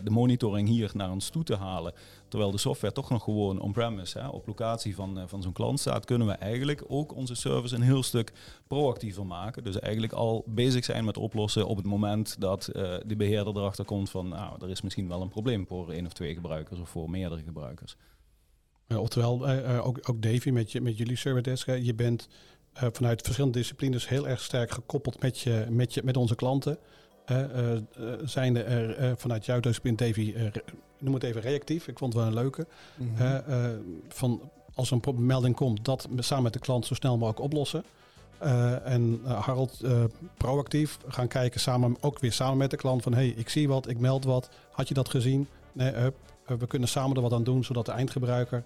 de 0.05 0.11
monitoring 0.11 0.69
hier 0.69 0.91
naar 0.95 1.11
ons 1.11 1.29
toe 1.29 1.45
te 1.45 1.57
halen. 1.57 1.93
Terwijl 2.29 2.51
de 2.51 2.59
software 2.59 2.95
toch 2.95 3.11
nog 3.11 3.25
gewoon 3.25 3.61
on-premise 3.61 4.31
op 4.33 4.47
locatie 4.47 4.95
van, 4.95 5.19
uh, 5.19 5.25
van 5.27 5.43
zo'n 5.43 5.53
klant 5.53 5.81
staat, 5.81 6.05
kunnen 6.05 6.27
we 6.27 6.33
eigenlijk 6.33 6.85
ook 6.89 7.15
onze 7.15 7.35
service 7.35 7.75
een 7.75 7.83
heel 7.83 8.03
stuk 8.03 8.33
proactiever 8.67 9.27
maken. 9.27 9.65
Dus 9.65 9.79
eigenlijk 9.79 10.13
al 10.13 10.45
bezig 10.47 10.85
zijn 10.85 11.05
met 11.05 11.17
oplossen 11.17 11.67
op 11.67 11.77
het 11.77 11.87
moment 11.87 12.41
dat 12.41 12.65
de 13.07 13.15
beheerder 13.17 13.57
erachter 13.57 13.85
komt 13.85 14.11
van 14.11 14.29
nou, 14.29 14.57
er 14.61 14.71
is 14.71 14.83
misschien 14.83 15.09
wel 15.09 15.23
een 15.23 15.29
probleem 15.29 15.67
voor 15.67 15.91
één 15.91 16.07
of 16.07 16.13
twee 16.13 16.35
gebruikers 16.35 16.81
of 16.81 16.89
voor 16.89 17.11
meerdere 17.11 17.43
gebruikers. 17.43 17.97
Oftewel, 18.97 19.49
ook, 19.83 19.99
ook 20.03 20.23
Davy 20.23 20.51
met, 20.51 20.73
je, 20.73 20.81
met 20.81 20.99
jullie 20.99 21.17
server 21.17 21.43
desk, 21.43 21.67
je 21.67 21.95
bent 21.95 22.29
vanuit 22.73 23.23
verschillende 23.23 23.59
disciplines 23.59 24.09
heel 24.09 24.29
erg 24.29 24.41
sterk 24.41 24.71
gekoppeld 24.71 25.21
met, 25.21 25.39
je, 25.39 25.67
met, 25.71 25.95
je, 25.95 26.03
met 26.05 26.17
onze 26.17 26.35
klanten. 26.35 26.79
Uh, 27.31 27.73
zijn 28.25 28.57
er 28.57 29.01
uh, 29.01 29.13
vanuit 29.17 29.47
jouw 29.47 29.61
discipline, 29.61 29.97
Davy, 29.97 30.35
noem 30.99 31.15
het 31.15 31.23
even 31.23 31.41
reactief. 31.41 31.89
Ik 31.89 31.99
vond 31.99 32.13
het 32.13 32.23
wel 32.23 32.33
een 32.33 32.39
leuke. 32.39 32.67
Mm 32.97 33.17
van 34.09 34.51
als 34.75 34.91
een 34.91 35.03
melding 35.17 35.55
komt, 35.55 35.85
dat 35.85 36.09
samen 36.17 36.45
met 36.45 36.53
de 36.53 36.59
klant 36.59 36.87
zo 36.87 36.95
snel 36.95 37.19
mogelijk 37.19 37.41
oplossen. 37.41 37.85
en 38.85 39.21
Harold, 39.25 39.81
proactief 40.37 40.99
gaan 41.09 41.29
kijken, 41.29 41.61
samen, 41.61 41.97
ook 42.01 42.19
weer 42.19 42.33
samen 42.33 42.57
met 42.57 42.71
de 42.71 42.77
klant 42.77 43.03
van 43.03 43.15
hey, 43.15 43.29
ik 43.29 43.49
zie 43.49 43.69
wat, 43.69 43.89
ik 43.89 43.99
meld 43.99 44.25
wat. 44.25 44.49
Had 44.71 44.89
je 44.89 44.95
dat 44.95 45.09
gezien? 45.09 45.49
Nee, 45.73 45.93
we 46.47 46.67
kunnen 46.67 46.89
samen 46.89 47.17
er 47.17 47.23
wat 47.23 47.33
aan 47.33 47.45
doen, 47.45 47.65
zodat 47.65 47.87
de 47.87 47.93
eindgebruiker 47.93 48.65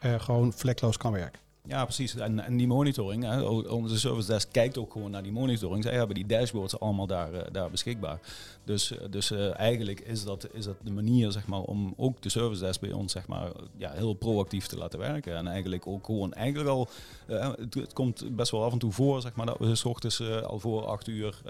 gewoon 0.00 0.52
vlekloos 0.52 0.96
kan 0.96 1.12
werken. 1.12 1.43
Ja, 1.68 1.84
precies. 1.84 2.14
En, 2.14 2.56
die 2.56 2.66
monitoring, 2.66 3.24
hè, 3.24 3.42
onze 3.68 3.98
service 3.98 4.26
desk 4.26 4.48
kijkt 4.52 4.78
ook 4.78 4.92
gewoon 4.92 5.10
naar 5.10 5.22
die 5.22 5.32
monitoring. 5.32 5.82
Zij 5.84 5.94
hebben 5.94 6.14
die 6.14 6.26
dashboards 6.26 6.80
allemaal 6.80 7.06
daar, 7.06 7.32
uh, 7.32 7.40
daar 7.52 7.70
beschikbaar. 7.70 8.18
Dus, 8.64 8.96
eh, 8.96 9.04
dus 9.10 9.30
uh, 9.30 9.58
eigenlijk 9.58 10.00
is 10.00 10.24
dat, 10.24 10.48
is 10.52 10.64
dat 10.64 10.76
de 10.82 10.90
manier 10.90 11.32
zeg 11.32 11.46
maar, 11.46 11.60
om 11.60 11.94
ook 11.96 12.22
de 12.22 12.28
service 12.28 12.64
desk 12.64 12.80
bij 12.80 12.92
ons 12.92 13.12
zeg 13.12 13.26
maar, 13.26 13.52
ja, 13.76 13.90
heel 13.90 14.14
proactief 14.14 14.66
te 14.66 14.76
laten 14.76 14.98
werken. 14.98 15.36
En 15.36 15.46
eigenlijk 15.46 15.86
ook 15.86 16.04
gewoon 16.04 16.32
eigenlijk 16.32 16.68
al, 16.68 16.88
het, 17.26 17.74
het, 17.74 17.92
komt 17.92 18.36
best 18.36 18.50
wel 18.50 18.64
af 18.64 18.72
en 18.72 18.78
toe 18.78 18.92
voor 18.92 19.20
zeg 19.20 19.34
maar, 19.34 19.46
dat 19.46 19.58
we 19.58 19.74
s 19.74 19.84
ochtends 19.84 20.22
al 20.42 20.58
voor 20.58 20.86
acht 20.86 21.08
uur 21.08 21.42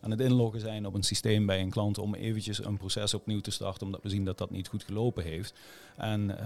aan 0.00 0.10
het 0.10 0.20
inloggen 0.20 0.60
zijn 0.60 0.86
op 0.86 0.94
een 0.94 1.02
systeem 1.02 1.46
bij 1.46 1.60
een 1.60 1.70
klant 1.70 1.98
om 1.98 2.14
eventjes 2.14 2.64
een 2.64 2.76
proces 2.76 3.14
opnieuw 3.14 3.40
te 3.40 3.50
starten, 3.50 3.86
omdat 3.86 4.02
we 4.02 4.08
zien 4.08 4.24
dat 4.24 4.38
dat 4.38 4.50
niet 4.50 4.68
goed 4.68 4.84
gelopen 4.84 5.24
heeft. 5.24 5.54
En 5.96 6.36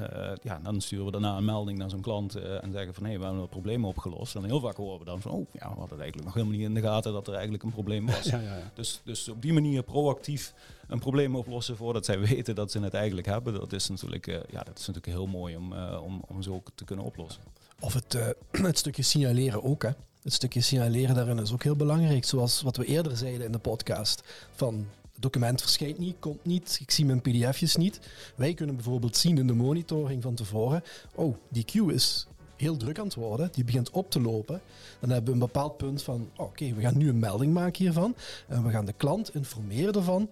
ja, 0.42 0.60
dan 0.62 0.80
sturen 0.80 1.04
we 1.04 1.10
daarna 1.10 1.37
een 1.37 1.44
melding 1.44 1.78
naar 1.78 1.90
zo'n 1.90 2.00
klant 2.00 2.37
en 2.64 2.72
zeggen 2.72 2.94
van 2.94 3.03
hé, 3.03 3.09
hey, 3.09 3.18
we 3.18 3.24
hebben 3.24 3.42
het 3.42 3.50
probleem 3.50 3.85
opgelost. 3.85 4.35
En 4.35 4.44
heel 4.44 4.61
vaak 4.61 4.77
horen 4.77 4.98
we 4.98 5.05
dan 5.05 5.20
van 5.20 5.31
oh, 5.31 5.46
ja, 5.53 5.68
we 5.68 5.79
hadden 5.79 6.00
eigenlijk 6.00 6.24
nog 6.24 6.35
helemaal 6.35 6.57
niet 6.57 6.66
in 6.66 6.74
de 6.74 6.81
gaten 6.81 7.12
dat 7.12 7.27
er 7.27 7.33
eigenlijk 7.33 7.62
een 7.62 7.72
probleem 7.72 8.07
was. 8.07 8.22
Ja, 8.35 8.40
ja, 8.40 8.57
ja. 8.57 8.70
Dus, 8.74 9.00
dus 9.05 9.29
op 9.29 9.42
die 9.42 9.53
manier 9.53 9.83
proactief 9.83 10.55
een 10.88 10.98
probleem 10.98 11.37
oplossen 11.37 11.77
voordat 11.77 12.05
zij 12.05 12.18
weten 12.29 12.55
dat 12.55 12.70
ze 12.70 12.81
het 12.81 12.94
eigenlijk 12.94 13.27
hebben, 13.27 13.55
dat 13.55 13.72
is 13.72 13.88
natuurlijk, 13.88 14.27
uh, 14.27 14.35
ja, 14.35 14.62
dat 14.62 14.79
is 14.79 14.87
natuurlijk 14.87 15.16
heel 15.16 15.27
mooi 15.27 15.57
om, 15.57 15.72
uh, 15.72 16.03
om, 16.03 16.24
om 16.29 16.42
zo 16.42 16.62
te 16.74 16.85
kunnen 16.85 17.05
oplossen. 17.05 17.42
Of 17.81 17.92
het, 17.94 18.14
uh, 18.14 18.27
het 18.68 18.79
stukje 18.79 19.03
signaleren 19.03 19.62
ook, 19.62 19.83
hè. 19.83 19.90
Het 20.22 20.33
stukje 20.33 20.61
signaleren 20.61 21.14
daarin 21.14 21.38
is 21.38 21.53
ook 21.53 21.62
heel 21.62 21.77
belangrijk. 21.77 22.24
Zoals 22.24 22.62
wat 22.62 22.77
we 22.77 22.85
eerder 22.85 23.16
zeiden 23.16 23.46
in 23.46 23.53
de 23.53 23.59
podcast. 23.59 24.22
Van 24.55 24.87
document 25.18 25.61
verschijnt 25.61 25.98
niet, 25.98 26.16
komt 26.18 26.44
niet, 26.44 26.79
ik 26.81 26.90
zie 26.90 27.05
mijn 27.05 27.20
pdf'jes 27.20 27.77
niet. 27.77 28.00
Wij 28.35 28.55
kunnen 28.55 28.74
bijvoorbeeld 28.74 29.16
zien 29.16 29.38
in 29.38 29.46
de 29.46 29.55
monitoring 29.55 30.22
van 30.22 30.35
tevoren, 30.35 30.83
oh, 31.14 31.37
die 31.48 31.64
queue 31.64 31.94
is 31.94 32.27
heel 32.64 32.77
druk 32.77 32.98
aan 32.98 33.05
het 33.05 33.14
worden, 33.14 33.48
die 33.53 33.64
begint 33.64 33.90
op 33.90 34.11
te 34.11 34.20
lopen, 34.20 34.61
dan 35.00 35.11
hebben 35.11 35.35
we 35.35 35.40
een 35.40 35.46
bepaald 35.46 35.77
punt 35.77 36.03
van, 36.03 36.31
oké, 36.37 36.74
we 36.74 36.81
gaan 36.81 36.98
nu 36.98 37.09
een 37.09 37.18
melding 37.18 37.53
maken 37.53 37.85
hiervan. 37.85 38.14
En 38.48 38.64
we 38.64 38.70
gaan 38.70 38.85
de 38.85 38.92
klant 38.92 39.35
informeren 39.35 39.94
ervan 39.94 40.31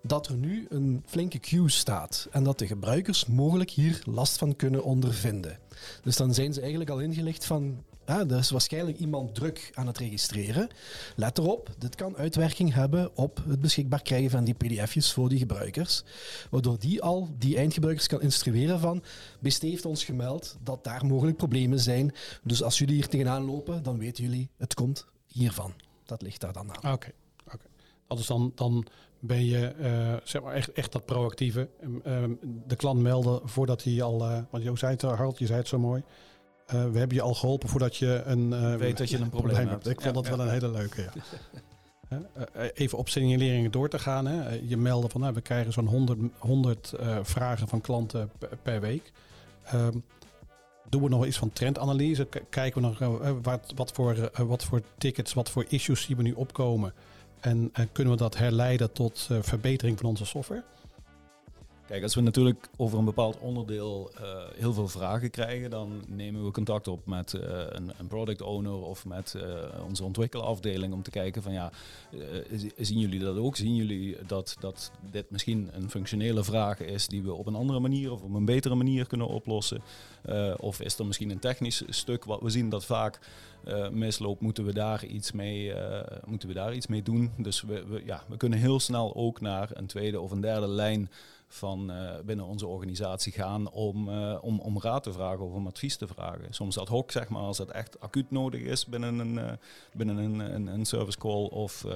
dat 0.00 0.26
er 0.26 0.34
nu 0.34 0.66
een 0.70 1.02
flinke 1.06 1.38
queue 1.38 1.68
staat 1.68 2.28
en 2.30 2.44
dat 2.44 2.58
de 2.58 2.66
gebruikers 2.66 3.26
mogelijk 3.26 3.70
hier 3.70 4.02
last 4.04 4.38
van 4.38 4.56
kunnen 4.56 4.84
ondervinden. 4.84 5.58
Dus 6.02 6.16
dan 6.16 6.34
zijn 6.34 6.52
ze 6.52 6.60
eigenlijk 6.60 6.90
al 6.90 7.00
ingelicht 7.00 7.44
van, 7.44 7.82
er 8.06 8.38
is 8.38 8.50
waarschijnlijk 8.50 8.98
iemand 8.98 9.34
druk 9.34 9.70
aan 9.74 9.86
het 9.86 9.98
registreren. 9.98 10.68
Let 11.16 11.38
erop, 11.38 11.70
dit 11.78 11.94
kan 11.94 12.16
uitwerking 12.16 12.72
hebben 12.74 13.16
op 13.16 13.40
het 13.48 13.60
beschikbaar 13.60 14.02
krijgen 14.02 14.30
van 14.30 14.44
die 14.44 14.54
pdf'jes 14.54 15.12
voor 15.12 15.28
die 15.28 15.38
gebruikers. 15.38 16.04
Waardoor 16.50 16.78
die 16.78 17.02
al 17.02 17.28
die 17.38 17.56
eindgebruikers 17.56 18.06
kan 18.06 18.20
instrueren 18.20 18.80
van, 18.80 19.02
BST 19.40 19.62
heeft 19.62 19.84
ons 19.84 20.04
gemeld 20.04 20.56
dat 20.62 20.84
daar 20.84 21.06
mogelijk 21.06 21.36
problemen 21.36 21.80
zijn. 21.80 22.14
Dus 22.42 22.62
als 22.62 22.78
jullie 22.78 22.94
hier 22.94 23.08
tegenaan 23.08 23.44
lopen, 23.44 23.82
dan 23.82 23.98
weten 23.98 24.24
jullie, 24.24 24.50
het 24.56 24.74
komt 24.74 25.06
hiervan. 25.26 25.72
Dat 26.04 26.22
ligt 26.22 26.40
daar 26.40 26.52
dan 26.52 26.70
aan. 26.70 26.92
Oké, 26.92 27.12
oké. 27.46 27.66
Dat 28.06 28.18
is 28.18 28.26
dan, 28.26 28.52
dan 28.54 28.86
ben 29.18 29.44
je 29.44 29.74
uh, 29.80 30.16
zeg 30.24 30.42
maar 30.42 30.54
echt, 30.54 30.72
echt 30.72 30.92
dat 30.92 31.04
proactieve. 31.04 31.68
Um, 32.06 32.38
de 32.66 32.76
klant 32.76 33.00
melden 33.00 33.48
voordat 33.48 33.84
hij 33.84 34.02
al, 34.02 34.30
uh, 34.30 34.38
want 34.50 34.64
Jo 34.64 34.76
zei 34.76 34.92
het, 34.92 35.02
Harold, 35.02 35.38
je 35.38 35.46
zei 35.46 35.58
het 35.58 35.68
zo 35.68 35.78
mooi. 35.78 36.02
Uh, 36.66 36.90
we 36.90 36.98
hebben 36.98 37.16
je 37.16 37.22
al 37.22 37.34
geholpen 37.34 37.68
voordat 37.68 37.96
je 37.96 38.22
een... 38.24 38.50
Uh, 38.50 38.74
Weet 38.74 38.98
dat 38.98 39.10
je 39.10 39.18
een 39.18 39.30
probleem, 39.30 39.68
hebt. 39.68 39.88
Ik 39.88 40.00
vond 40.00 40.14
dat 40.14 40.28
wel 40.28 40.40
een 40.40 40.50
hele 40.50 40.70
leuke, 40.70 41.02
ja. 41.02 41.12
even 42.74 42.98
op 42.98 43.08
signaleringen 43.08 43.70
door 43.70 43.88
te 43.88 43.98
gaan. 43.98 44.26
Hè. 44.26 44.60
Je 44.62 44.76
meldde 44.76 45.08
van 45.08 45.20
nou, 45.20 45.34
we 45.34 45.40
krijgen 45.40 45.72
zo'n 45.72 45.86
100, 45.86 46.18
100 46.38 46.92
vragen 47.22 47.68
van 47.68 47.80
klanten 47.80 48.30
per 48.62 48.80
week. 48.80 49.12
Um, 49.74 50.04
doen 50.88 51.02
we 51.02 51.08
nog 51.08 51.26
iets 51.26 51.38
van 51.38 51.52
trendanalyse? 51.52 52.28
Kijken 52.50 52.82
we 52.82 52.88
nog 52.88 53.00
uh, 53.00 53.30
wat, 53.42 53.72
wat, 53.74 53.92
voor, 53.92 54.16
uh, 54.16 54.26
wat 54.46 54.64
voor 54.64 54.82
tickets, 54.98 55.34
wat 55.34 55.50
voor 55.50 55.64
issues 55.68 56.02
zien 56.02 56.16
we 56.16 56.22
nu 56.22 56.32
opkomen? 56.32 56.94
En 57.40 57.72
kunnen 57.92 58.12
we 58.12 58.18
dat 58.18 58.36
herleiden 58.36 58.92
tot 58.92 59.28
verbetering 59.40 59.98
van 59.98 60.08
onze 60.08 60.24
software? 60.24 60.62
Kijk, 61.86 62.02
als 62.02 62.14
we 62.14 62.20
natuurlijk 62.20 62.68
over 62.76 62.98
een 62.98 63.04
bepaald 63.04 63.38
onderdeel 63.38 64.10
uh, 64.20 64.26
heel 64.56 64.72
veel 64.72 64.88
vragen 64.88 65.30
krijgen, 65.30 65.70
dan 65.70 66.04
nemen 66.08 66.44
we 66.44 66.50
contact 66.50 66.88
op 66.88 67.06
met 67.06 67.32
uh, 67.32 67.42
een, 67.68 67.92
een, 67.98 68.06
product 68.06 68.42
owner 68.42 68.72
of 68.72 69.04
met 69.06 69.34
uh, 69.36 69.42
onze 69.86 70.04
ontwikkelafdeling 70.04 70.92
om 70.92 71.02
te 71.02 71.10
kijken 71.10 71.42
van 71.42 71.52
ja, 71.52 71.70
zien 72.76 72.98
jullie 72.98 73.20
dat 73.20 73.36
ook? 73.36 73.56
Zien 73.56 73.74
jullie 73.74 74.16
dat, 74.26 74.56
dat 74.60 74.90
dit 75.10 75.30
misschien 75.30 75.70
een 75.72 75.90
functionele 75.90 76.44
vraag 76.44 76.80
is 76.80 77.08
die 77.08 77.22
we 77.22 77.32
op 77.32 77.46
een 77.46 77.54
andere 77.54 77.80
manier 77.80 78.12
of 78.12 78.22
op 78.22 78.34
een 78.34 78.44
betere 78.44 78.74
manier 78.74 79.06
kunnen 79.06 79.28
oplossen? 79.28 79.82
of 80.56 80.80
is 80.80 80.98
er 80.98 81.06
misschien 81.06 81.30
een 81.30 81.38
technisch 81.38 81.82
stuk 81.88 82.24
wat 82.24 82.40
we 82.40 82.50
zien 82.50 82.68
dat 82.68 82.84
vaak 82.84 83.18
misloopt, 83.90 84.40
moeten 84.40 84.64
we 84.64 84.72
daar 84.72 85.04
iets 85.04 85.32
mee, 85.32 85.72
moeten 86.26 86.48
we 86.48 86.54
daar 86.54 86.74
iets 86.74 86.86
mee 86.86 87.02
doen? 87.02 87.30
Dus 87.36 87.62
we, 87.62 88.02
ja, 88.04 88.24
we 88.28 88.36
kunnen 88.36 88.58
heel 88.58 88.80
snel 88.80 89.14
ook 89.14 89.40
naar 89.40 89.70
een 89.72 89.86
tweede 89.86 90.20
of 90.20 90.30
een 90.30 90.40
derde 90.40 90.68
lijn 90.68 91.10
van 91.54 91.90
uh, 91.90 92.10
binnen 92.24 92.46
onze 92.46 92.66
organisatie 92.66 93.32
gaan 93.32 93.70
om, 93.70 94.08
uh, 94.08 94.38
om, 94.40 94.60
om 94.60 94.80
raad 94.80 95.02
te 95.02 95.12
vragen 95.12 95.44
of 95.44 95.52
om 95.52 95.66
advies 95.66 95.96
te 95.96 96.06
vragen. 96.06 96.46
Soms 96.50 96.78
ad 96.78 96.88
hoc, 96.88 97.10
zeg 97.10 97.28
maar, 97.28 97.42
als 97.42 97.58
het 97.58 97.70
echt 97.70 98.00
acuut 98.00 98.30
nodig 98.30 98.60
is 98.60 98.86
binnen 98.86 99.18
een, 99.18 99.34
uh, 99.34 99.52
binnen 99.92 100.16
een, 100.16 100.38
een, 100.38 100.66
een, 100.66 100.84
service 100.84 101.18
call 101.18 101.46
of 101.46 101.86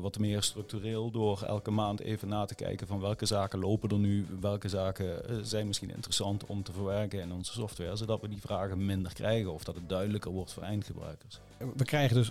wat 0.00 0.18
meer 0.18 0.42
structureel 0.42 1.10
door 1.10 1.42
elke 1.42 1.70
maand 1.70 2.00
even 2.00 2.28
na 2.28 2.44
te 2.44 2.54
kijken 2.54 2.86
van 2.86 3.00
welke 3.00 3.26
zaken 3.26 3.58
lopen 3.58 3.90
er 3.90 3.98
nu, 3.98 4.26
welke 4.40 4.68
zaken 4.68 5.46
zijn 5.46 5.66
misschien 5.66 5.94
interessant 5.94 6.46
om 6.46 6.62
te 6.62 6.72
verwerken 6.72 7.20
in 7.20 7.32
onze 7.32 7.52
software, 7.52 7.96
zodat 7.96 8.20
we 8.20 8.28
die 8.28 8.40
vragen 8.40 8.86
minder 8.86 9.12
krijgen 9.12 9.52
of 9.52 9.64
dat 9.64 9.74
het 9.74 9.88
duidelijker 9.88 10.30
wordt 10.30 10.52
voor 10.52 10.62
eindgebruikers. 10.62 11.40
We 11.76 11.84
krijgen 11.84 12.16
dus 12.16 12.30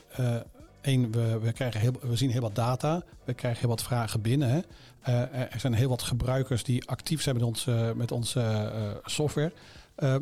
Eén, 0.84 1.12
we, 1.12 1.40
we, 1.40 1.52
krijgen 1.52 1.80
heel, 1.80 1.94
we 2.02 2.16
zien 2.16 2.30
heel 2.30 2.42
wat 2.42 2.56
data, 2.56 3.04
we 3.24 3.34
krijgen 3.34 3.60
heel 3.60 3.70
wat 3.70 3.84
vragen 3.84 4.22
binnen. 4.22 4.66
Uh, 5.10 5.20
er 5.54 5.60
zijn 5.60 5.74
heel 5.74 5.90
wat 5.90 6.02
gebruikers 6.02 6.64
die 6.64 6.88
actief 6.88 7.22
zijn 7.22 7.36
met 7.36 7.44
onze, 7.44 7.94
met 7.96 8.12
onze 8.12 8.40
uh, 8.40 8.90
software. 9.04 9.52
Uh, 9.98 10.16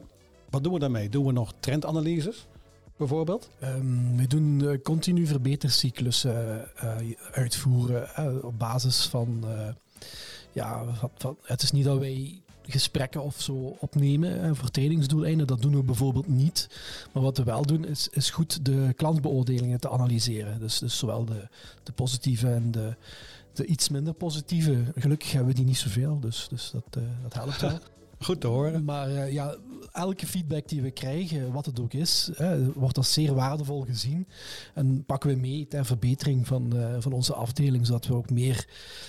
wat 0.50 0.64
doen 0.64 0.74
we 0.74 0.80
daarmee? 0.80 1.10
Doen 1.10 1.26
we 1.26 1.32
nog 1.32 1.54
trendanalyses? 1.60 2.46
bijvoorbeeld? 2.98 3.50
Um, 3.64 4.18
we 4.18 4.28
doen 4.28 4.80
continu 4.84 5.28
verbetercyclussen 5.28 6.68
uitvoeren 7.32 8.44
op 8.44 8.60
basis 8.60 9.06
van. 9.06 9.46
ja, 10.52 10.84
het 11.44 11.62
is 11.62 11.72
niet 11.72 11.86
dat 11.86 12.00
wij 12.00 12.42
gesprekken 12.72 13.24
of 13.24 13.42
zo 13.42 13.54
opnemen 13.80 14.56
voor 14.56 14.70
trainingsdoeleinden. 14.70 15.48
Dat 15.48 15.62
doen 15.62 15.76
we 15.76 15.84
bijvoorbeeld 15.84 16.28
niet. 16.28 16.70
Maar 17.14 17.24
wat 17.24 17.38
we 17.38 17.44
wel 17.44 17.66
doen, 17.66 17.86
is, 17.86 18.08
is 18.12 18.30
goed 18.30 18.66
de 18.66 18.94
klantbeoordelingen 18.96 19.80
te 19.80 19.90
analyseren. 19.90 20.60
Dus, 20.60 20.80
dus 20.80 20.98
zowel 20.98 21.26
de, 21.26 21.48
de 21.84 21.92
positieve 21.92 22.48
en 22.48 22.72
de, 22.72 22.96
de 23.54 23.66
iets 23.66 23.90
minder 23.90 24.14
positieve. 24.14 24.84
Gelukkig 24.96 25.32
hebben 25.32 25.50
we 25.50 25.56
die 25.56 25.66
niet 25.66 25.78
zoveel, 25.78 26.20
dus, 26.20 26.48
dus 26.50 26.72
dat, 26.72 26.98
uh, 26.98 27.04
dat 27.22 27.34
helpt 27.34 27.62
wel. 27.62 27.80
Goed 28.20 28.42
te 28.42 28.48
horen. 28.48 28.84
Maar 28.84 29.10
uh, 29.10 29.32
ja, 29.32 29.56
elke 29.92 30.28
feedback 30.28 30.68
die 30.68 30.82
we 30.82 30.92
krijgen, 30.92 31.52
wat 31.52 31.66
het 31.66 31.80
ook 31.80 31.94
is, 31.94 32.32
wordt 32.74 32.98
als 32.98 33.14
zeer 33.14 33.34
waardevol 33.34 33.82
gezien. 33.82 34.28
En 34.74 35.04
pakken 35.06 35.30
we 35.30 35.36
mee 35.36 35.68
ter 35.68 35.86
verbetering 35.86 36.48
van, 36.48 36.76
uh, 36.76 36.96
van 37.00 37.14
onze 37.14 37.34
afdeling, 37.34 37.86
zodat 37.86 38.06
we 38.06 38.16
ook 38.16 38.30
meer 38.30 38.68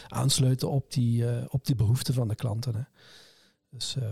aansluiten 0.09 0.71
op 0.71 0.93
die, 0.93 1.25
op 1.51 1.67
die 1.67 1.75
behoeften 1.75 2.15
van 2.15 2.29
de 2.29 2.35
klanten. 2.35 2.75
Hè. 2.75 2.83
Dus 3.73 3.97
uh, 3.99 4.05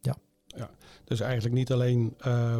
ja. 0.00 0.16
ja. 0.46 0.70
Dus 1.04 1.20
eigenlijk 1.20 1.54
niet 1.54 1.72
alleen 1.72 2.16
uh, 2.26 2.56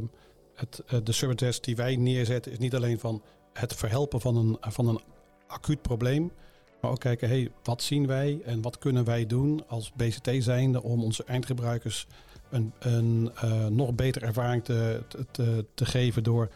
het, 0.55 0.83
uh, 0.93 1.01
de 1.05 1.13
service 1.13 1.61
die 1.61 1.77
wij 1.77 1.97
neerzetten, 1.97 2.53
is 2.53 2.59
niet 2.59 2.75
alleen 2.75 2.99
van 2.99 3.23
het 3.53 3.75
verhelpen 3.75 4.21
van 4.21 4.37
een, 4.37 4.57
van 4.61 4.89
een 4.89 5.01
acuut 5.47 5.83
probleem. 5.83 6.33
Maar 6.81 6.91
ook 6.91 7.01
kijken, 7.01 7.29
hey, 7.29 7.51
wat 7.63 7.83
zien 7.83 8.07
wij 8.07 8.41
en 8.45 8.63
wat 8.63 8.79
kunnen 8.79 9.05
wij 9.05 9.27
doen 9.27 9.65
als 9.69 9.93
BCT 9.93 10.45
zijnde 10.45 10.83
om 10.83 11.03
onze 11.03 11.25
eindgebruikers 11.25 12.07
een, 12.51 12.73
een 12.79 13.31
uh, 13.45 13.67
nog 13.67 13.95
betere 13.95 14.27
ervaring 14.27 14.65
te, 14.65 15.03
te, 15.31 15.65
te 15.75 15.87
geven 15.87 16.23
door 16.23 16.51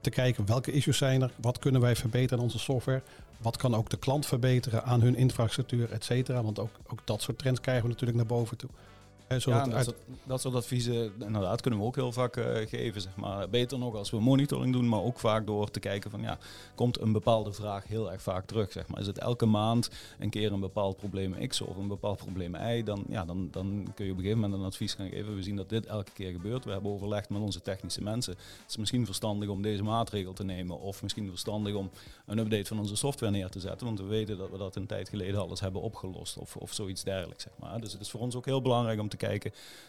te 0.00 0.10
kijken 0.10 0.46
welke 0.46 0.72
issues 0.72 0.96
zijn 0.96 1.22
er, 1.22 1.30
wat 1.40 1.58
kunnen 1.58 1.80
wij 1.80 1.96
verbeteren 1.96 2.38
in 2.38 2.44
onze 2.44 2.58
software, 2.58 3.02
wat 3.38 3.56
kan 3.56 3.74
ook 3.74 3.90
de 3.90 3.96
klant 3.96 4.26
verbeteren 4.26 4.84
aan 4.84 5.00
hun 5.00 5.14
infrastructuur, 5.14 5.92
et 5.92 6.04
cetera. 6.04 6.42
Want 6.42 6.58
ook, 6.58 6.70
ook 6.86 7.06
dat 7.06 7.22
soort 7.22 7.38
trends 7.38 7.60
krijgen 7.60 7.82
we 7.84 7.90
natuurlijk 7.90 8.18
naar 8.18 8.26
boven 8.26 8.56
toe 8.56 8.70
ja, 9.38 9.64
dat, 9.64 9.84
soort, 9.84 9.96
dat, 10.24 10.40
soort 10.40 10.54
adviezen 10.54 11.12
inderdaad 11.20 11.60
kunnen 11.60 11.80
we 11.80 11.86
ook 11.86 11.94
heel 11.94 12.12
vaak 12.12 12.36
uh, 12.36 12.44
geven. 12.66 13.00
Zeg 13.00 13.16
maar. 13.16 13.48
Beter 13.48 13.78
nog 13.78 13.94
als 13.94 14.10
we 14.10 14.20
monitoring 14.20 14.72
doen, 14.72 14.88
maar 14.88 15.02
ook 15.02 15.18
vaak 15.18 15.46
door 15.46 15.70
te 15.70 15.80
kijken 15.80 16.10
van 16.10 16.20
ja, 16.20 16.38
komt 16.74 17.00
een 17.00 17.12
bepaalde 17.12 17.52
vraag 17.52 17.86
heel 17.86 18.12
erg 18.12 18.22
vaak 18.22 18.46
terug. 18.46 18.72
Zeg 18.72 18.86
maar. 18.88 19.00
Is 19.00 19.06
het 19.06 19.18
elke 19.18 19.46
maand 19.46 19.90
een 20.18 20.30
keer 20.30 20.52
een 20.52 20.60
bepaald 20.60 20.96
probleem 20.96 21.48
X 21.48 21.60
of 21.60 21.76
een 21.76 21.88
bepaald 21.88 22.18
probleem 22.18 22.54
Y, 22.54 22.82
dan, 22.82 23.04
ja, 23.08 23.24
dan, 23.24 23.48
dan 23.50 23.88
kun 23.94 24.04
je 24.04 24.10
op 24.10 24.16
een 24.16 24.22
gegeven 24.22 24.42
moment 24.42 24.60
een 24.60 24.66
advies 24.66 24.94
gaan 24.94 25.08
geven. 25.08 25.34
We 25.34 25.42
zien 25.42 25.56
dat 25.56 25.68
dit 25.68 25.86
elke 25.86 26.10
keer 26.12 26.32
gebeurt. 26.32 26.64
We 26.64 26.70
hebben 26.70 26.90
overlegd 26.92 27.28
met 27.28 27.42
onze 27.42 27.62
technische 27.62 28.02
mensen. 28.02 28.32
Het 28.32 28.70
is 28.70 28.76
misschien 28.76 29.06
verstandig 29.06 29.48
om 29.48 29.62
deze 29.62 29.82
maatregel 29.82 30.32
te 30.32 30.44
nemen 30.44 30.80
of 30.80 31.02
misschien 31.02 31.28
verstandig 31.28 31.74
om 31.74 31.90
een 32.26 32.38
update 32.38 32.64
van 32.64 32.78
onze 32.78 32.96
software 32.96 33.32
neer 33.32 33.48
te 33.48 33.60
zetten. 33.60 33.86
Want 33.86 33.98
we 33.98 34.06
weten 34.06 34.38
dat 34.38 34.50
we 34.50 34.58
dat 34.58 34.76
een 34.76 34.86
tijd 34.86 35.08
geleden 35.08 35.40
alles 35.40 35.60
hebben 35.60 35.82
opgelost 35.82 36.38
of, 36.38 36.56
of 36.56 36.72
zoiets 36.72 37.02
dergelijks. 37.04 37.42
Zeg 37.42 37.52
maar. 37.60 37.80
Dus 37.80 37.92
het 37.92 38.00
is 38.00 38.10
voor 38.10 38.20
ons 38.20 38.34
ook 38.34 38.44
heel 38.44 38.62
belangrijk 38.62 39.00
om 39.00 39.08
te 39.08 39.16
kijken 39.16 39.23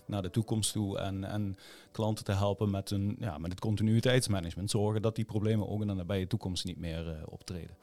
naar 0.05 0.21
de 0.21 0.29
toekomst 0.29 0.71
toe 0.71 0.97
en, 0.97 1.23
en 1.23 1.57
klanten 1.91 2.25
te 2.25 2.31
helpen 2.31 2.69
met, 2.69 2.91
een, 2.91 3.15
ja, 3.19 3.37
met 3.37 3.51
het 3.51 3.59
continuïteitsmanagement. 3.59 4.69
Zorgen 4.69 5.01
dat 5.01 5.15
die 5.15 5.25
problemen 5.25 5.69
ook 5.69 5.81
in 5.81 5.87
de 5.87 5.93
nabije 5.93 6.27
toekomst 6.27 6.65
niet 6.65 6.79
meer 6.79 7.07
uh, 7.07 7.13
optreden. 7.25 7.75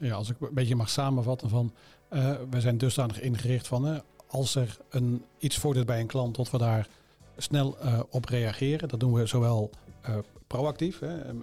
Ja, 0.00 0.14
als 0.14 0.30
ik 0.30 0.40
een 0.40 0.54
beetje 0.54 0.76
mag 0.76 0.90
samenvatten 0.90 1.48
van, 1.48 1.72
uh, 2.10 2.34
we 2.50 2.60
zijn 2.60 2.78
dusdanig 2.78 3.20
ingericht 3.20 3.66
van, 3.66 4.02
als 4.26 4.54
er 4.54 4.76
een, 4.90 5.24
iets 5.38 5.58
voordoet 5.58 5.86
bij 5.86 6.00
een 6.00 6.06
klant, 6.06 6.36
dat 6.36 6.50
we 6.50 6.58
daar 6.58 6.88
snel 7.36 7.76
uh, 7.84 8.00
op 8.10 8.24
reageren. 8.24 8.88
Dat 8.88 9.00
doen 9.00 9.12
we 9.12 9.26
zowel 9.26 9.70
proactief. 10.46 10.98
Hè, 10.98 11.34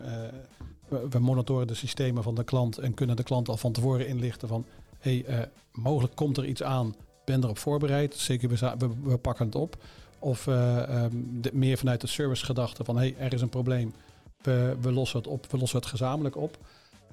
we, 1.10 1.20
monitoren 1.20 1.68
de 1.68 1.74
systemen 1.74 2.24
van 2.24 2.36
de 2.36 2.44
klant 2.44 2.78
en 2.78 2.94
kunnen 2.94 3.16
de 3.16 3.24
klant 3.24 3.50
al 3.50 3.58
van 3.58 3.72
tevoren 3.72 4.08
inlichten 4.08 4.48
van, 4.48 4.66
hey, 5.00 5.50
mogelijk 5.72 6.16
komt 6.16 6.38
er 6.38 6.46
iets 6.46 6.64
aan 6.64 6.96
ben 7.26 7.44
erop 7.44 7.58
voorbereid. 7.58 8.16
Zeker, 8.16 8.50
we, 8.50 8.90
we, 9.04 9.18
pakken 9.18 9.46
het 9.46 9.56
op. 9.56 9.78
Of 10.20 10.48
uh, 10.48 11.04
um, 11.04 11.42
de, 11.42 11.50
meer 11.54 11.78
vanuit 11.78 12.02
de 12.02 12.08
servicegedachte 12.08 12.84
van 12.84 12.98
hey, 12.98 13.16
er 13.18 13.34
is 13.34 13.42
een 13.42 13.50
probleem. 13.50 13.94
We, 14.42 14.78
we, 14.82 14.92
lossen 14.92 15.20
het 15.20 15.28
op, 15.28 15.52
we 15.52 15.58
lossen 15.58 15.80
het 15.80 15.88
gezamenlijk 15.88 16.36
op. 16.36 16.58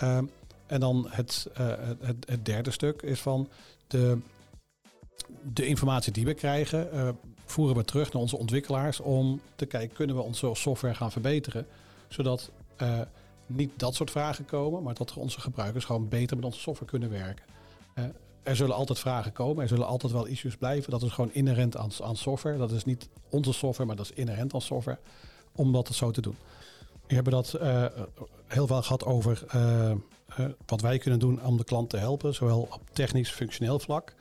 Um, 0.03 0.31
en 0.67 0.81
dan 0.81 1.07
het, 1.09 1.49
uh, 1.61 1.67
het, 2.01 2.17
het, 2.27 2.45
derde 2.45 2.71
stuk 2.71 3.03
is 3.03 3.21
van 3.21 3.49
de, 3.87 4.19
de 5.43 5.67
informatie 5.67 6.13
die 6.13 6.25
we 6.25 6.35
krijgen, 6.35 6.89
uh, 6.95 7.09
voeren 7.45 7.77
we 7.77 7.85
terug 7.85 8.13
naar 8.13 8.23
onze 8.23 8.39
ontwikkelaars 8.39 9.01
om 9.01 9.41
te 9.57 9.67
kijken, 9.67 9.97
kunnen 9.97 10.17
we 10.17 10.23
onze 10.23 10.51
software 10.53 10.95
gaan 10.95 11.13
verbeteren? 11.13 11.67
Zodat 12.09 12.51
niet 13.47 13.71
dat 13.77 13.95
soort 13.95 14.11
vragen 14.11 14.45
komen, 14.45 14.83
maar 14.83 14.95
dat 14.95 15.15
onze 15.15 15.41
gebruikers 15.41 15.85
gewoon 15.85 16.09
beter 16.09 16.37
met 16.37 16.45
onze 16.45 16.61
software 16.61 16.91
kunnen 16.91 17.11
werken 17.11 17.45
er 18.49 18.57
zullen 18.57 18.77
altijd 18.77 18.99
vragen 18.99 19.33
komen. 19.33 19.63
Er 19.63 19.69
zullen 19.69 19.87
altijd 19.87 20.13
wel 20.13 20.27
issues 20.27 20.57
blijven. 20.57 20.91
Dat 20.91 21.03
is 21.03 21.11
gewoon 21.11 21.33
inherent 21.33 21.77
aan, 21.77 22.17
software. 22.17 22.57
Dat 22.59 22.71
is 22.71 22.85
niet 22.85 23.09
onze 23.29 23.53
software, 23.53 23.87
maar 23.87 23.97
dat 23.97 24.11
is 24.11 24.13
inherent 24.13 24.55
aan 24.55 24.61
software. 24.61 24.99
Om 25.53 25.73
dat 25.73 25.89
zo 25.95 26.11
te 26.11 26.21
doen. 26.21 26.37
We 27.07 27.15
hebben 27.15 27.33
dat 27.33 27.59
uh, 27.63 27.85
heel 28.47 28.67
veel 28.67 28.83
gehad 28.83 29.05
over 29.05 29.45
uh, 29.55 29.91
uh, 29.91 30.47
wat 30.67 30.81
wij 30.81 30.99
kunnen 30.99 31.21
doen 31.21 31.43
om 31.45 31.57
de 31.57 31.65
klant 31.65 31.91
te 31.91 31.97
helpen. 31.97 32.35
Zowel 32.35 32.61
op 32.61 32.81
technisch, 32.93 33.31
functioneel 33.31 33.79
vlak. 33.79 34.15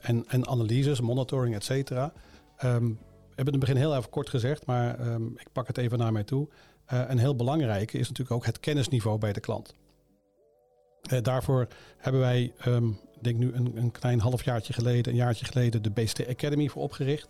en, 0.00 0.24
en 0.28 0.46
analyses, 0.46 1.00
monitoring, 1.00 1.54
et 1.54 1.64
cetera. 1.64 2.12
Um, 2.64 2.98
we 3.28 3.44
hebben 3.44 3.54
in 3.54 3.60
het 3.60 3.60
begin 3.60 3.76
heel 3.76 3.96
even 3.96 4.10
kort 4.10 4.28
gezegd, 4.28 4.66
maar 4.66 5.00
um, 5.00 5.34
ik 5.36 5.48
pak 5.52 5.66
het 5.66 5.78
even 5.78 5.98
naar 5.98 6.12
mij 6.12 6.24
toe. 6.24 6.48
een 6.86 7.18
heel 7.18 7.36
belangrijke 7.36 7.98
is 7.98 8.08
natuurlijk 8.08 8.36
ook 8.36 8.46
het 8.46 8.60
kennisniveau 8.60 9.18
bij 9.18 9.32
de 9.32 9.40
klant. 9.40 9.74
Daarvoor 11.22 11.66
hebben 11.96 12.20
wij 12.20 12.52
um, 12.66 12.98
denk 13.20 13.38
nu 13.38 13.52
een, 13.52 13.72
een 13.76 13.90
klein 13.90 14.20
halfjaartje 14.20 14.72
geleden, 14.72 15.12
een 15.12 15.18
jaartje 15.18 15.44
geleden, 15.44 15.82
de 15.82 15.90
BST 15.90 16.28
Academy 16.28 16.68
voor 16.68 16.82
opgericht. 16.82 17.28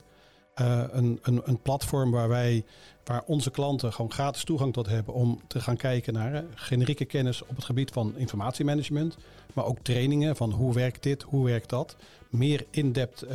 Uh, 0.60 0.82
een, 0.90 1.18
een, 1.22 1.40
een, 1.44 1.62
platform 1.62 2.10
waar 2.10 2.28
wij, 2.28 2.64
waar 3.04 3.22
onze 3.26 3.50
klanten 3.50 3.92
gewoon 3.92 4.12
gratis 4.12 4.44
toegang 4.44 4.72
tot 4.72 4.86
hebben 4.86 5.14
om 5.14 5.40
te 5.46 5.60
gaan 5.60 5.76
kijken 5.76 6.12
naar 6.12 6.32
uh, 6.32 6.40
generieke 6.54 7.04
kennis 7.04 7.42
op 7.42 7.56
het 7.56 7.64
gebied 7.64 7.90
van 7.90 8.16
informatiemanagement, 8.16 9.16
maar 9.54 9.64
ook 9.64 9.78
trainingen 9.82 10.36
van 10.36 10.50
hoe 10.50 10.74
werkt 10.74 11.02
dit, 11.02 11.22
hoe 11.22 11.44
werkt 11.44 11.68
dat. 11.68 11.96
Meer 12.30 12.66
in-depth 12.70 13.26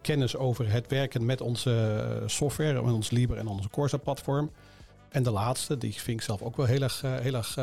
kennis 0.00 0.36
over 0.36 0.72
het 0.72 0.86
werken 0.88 1.24
met 1.24 1.40
onze 1.40 2.22
software, 2.26 2.82
met 2.82 2.94
ons 2.94 3.10
Liber 3.10 3.36
en 3.36 3.46
onze 3.46 3.68
Corsa 3.68 3.96
platform. 3.96 4.50
En 5.08 5.22
de 5.22 5.30
laatste, 5.30 5.78
die 5.78 5.92
vind 5.92 6.18
ik 6.18 6.24
zelf 6.24 6.42
ook 6.42 6.56
wel 6.56 6.66
heel 6.66 6.82
erg, 6.82 7.00
heel 7.00 7.34
erg 7.34 7.58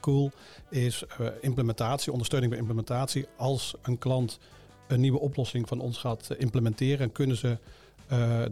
cool, 0.00 0.30
is 0.68 1.04
implementatie, 1.40 2.12
ondersteuning 2.12 2.52
bij 2.52 2.60
implementatie. 2.60 3.26
Als 3.36 3.74
een 3.82 3.98
klant 3.98 4.38
een 4.86 5.00
nieuwe 5.00 5.20
oplossing 5.20 5.68
van 5.68 5.80
ons 5.80 5.98
gaat 5.98 6.30
implementeren, 6.38 7.12
kunnen 7.12 7.36
ze 7.36 7.58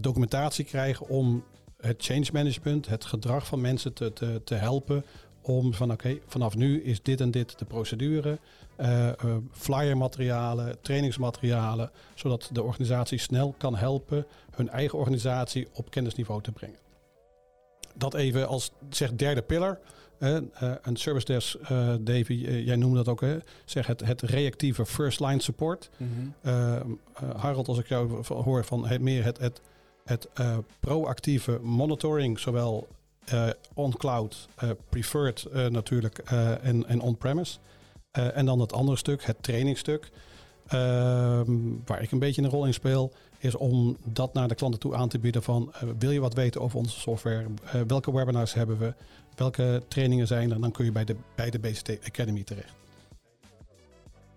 documentatie 0.01 0.65
krijgen 0.65 1.09
om 1.09 1.45
het 1.81 2.05
change 2.05 2.27
management, 2.33 2.89
het 2.89 3.05
gedrag 3.05 3.47
van 3.47 3.61
mensen 3.61 3.93
te, 3.93 4.13
te, 4.13 4.41
te 4.45 4.55
helpen 4.55 5.05
om 5.49 5.75
van 5.75 5.93
oké, 5.93 6.19
vanaf 6.27 6.57
nu 6.57 6.83
is 6.83 7.03
dit 7.03 7.21
en 7.21 7.31
dit 7.31 7.59
de 7.59 7.65
procedure. 7.65 8.39
Uh, 8.81 9.11
flyermaterialen, 9.53 10.81
trainingsmaterialen, 10.81 11.91
zodat 12.15 12.49
de 12.53 12.63
organisatie 12.63 13.19
snel 13.19 13.55
kan 13.59 13.77
helpen 13.77 14.27
hun 14.55 14.69
eigen 14.69 14.99
organisatie 14.99 15.69
op 15.73 15.91
kennisniveau 15.91 16.43
te 16.43 16.53
brengen. 16.53 16.79
Dat 17.95 18.15
even 18.15 18.49
als 18.49 18.71
zeg 18.91 19.13
derde 19.13 19.43
pillar. 19.43 19.79
Uh, 20.19 20.39
een 20.83 20.97
service 20.97 21.27
desk, 21.27 21.59
Davy, 22.01 22.35
jij 22.65 22.77
noemde 22.77 22.97
dat 22.97 23.09
ook, 23.09 23.21
hè? 23.21 23.39
zeg 23.65 23.87
het, 23.87 24.01
het 24.05 24.23
reactieve 24.23 24.87
first 24.87 25.21
line 25.21 25.43
support. 25.43 25.91
Mm 25.97 26.35
Harold, 27.37 27.69
als 27.69 27.79
ik 27.79 27.89
jou 27.89 28.25
hoor 28.27 28.65
van 28.65 28.87
het, 28.87 29.01
meer 29.01 29.25
het, 29.25 29.39
het, 29.39 29.61
het 30.05 30.29
proactieve 30.81 31.59
monitoring, 31.63 32.39
zowel 32.39 32.89
on-cloud, 33.75 34.49
preferred 34.89 35.47
natuurlijk 35.71 36.19
en, 36.63 36.87
en 36.87 37.01
on-premise. 37.01 37.59
Uh, 38.19 38.37
en 38.37 38.47
dan 38.47 38.61
het 38.61 38.73
andere 38.73 38.99
stuk, 38.99 39.25
het 39.25 39.43
trainingsstuk, 39.43 40.11
uh, 40.67 41.41
waar 41.85 42.03
ik 42.03 42.11
een 42.11 42.19
beetje 42.19 42.43
een 42.43 42.51
rol 42.51 42.67
in 42.67 42.75
speel, 42.75 43.13
is 43.39 43.55
om 43.55 43.97
dat 44.05 44.35
naar 44.35 44.49
de 44.49 44.55
klanten 44.55 44.81
toe 44.81 44.95
aan 44.95 45.09
te 45.09 45.19
bieden 45.19 45.43
van 45.43 45.73
uh, 45.75 45.91
wil 45.99 46.11
je 46.11 46.21
wat 46.21 46.35
weten 46.35 46.61
over 46.61 46.79
onze 46.79 47.01
software, 47.01 47.45
uh, 47.65 47.81
welke 47.87 48.13
webinars 48.13 48.55
hebben 48.55 48.79
we, 48.79 48.95
welke 49.39 49.83
trainingen 49.89 50.27
zijn 50.27 50.51
er, 50.51 50.61
dan 50.61 50.71
kun 50.71 50.85
je 50.85 50.93
bij 50.93 51.05
de, 51.05 51.17
bij 51.35 51.51
de 51.51 51.59
BCT 51.59 52.07
Academy 52.07 52.43
terecht. 52.43 52.75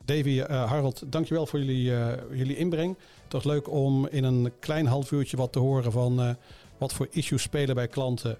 Davy, 0.05 0.39
Harold, 0.39 1.03
dankjewel 1.07 1.45
voor 1.45 1.59
jullie, 1.59 1.83
jullie 2.31 2.57
inbreng. 2.57 2.97
Het 3.23 3.33
was 3.33 3.43
leuk 3.43 3.69
om 3.69 4.07
in 4.07 4.23
een 4.23 4.51
klein 4.59 4.85
half 4.85 5.11
uurtje 5.11 5.37
wat 5.37 5.51
te 5.51 5.59
horen 5.59 5.91
van 5.91 6.37
wat 6.77 6.93
voor 6.93 7.07
issues 7.11 7.41
spelen 7.41 7.75
bij 7.75 7.87
klanten 7.87 8.37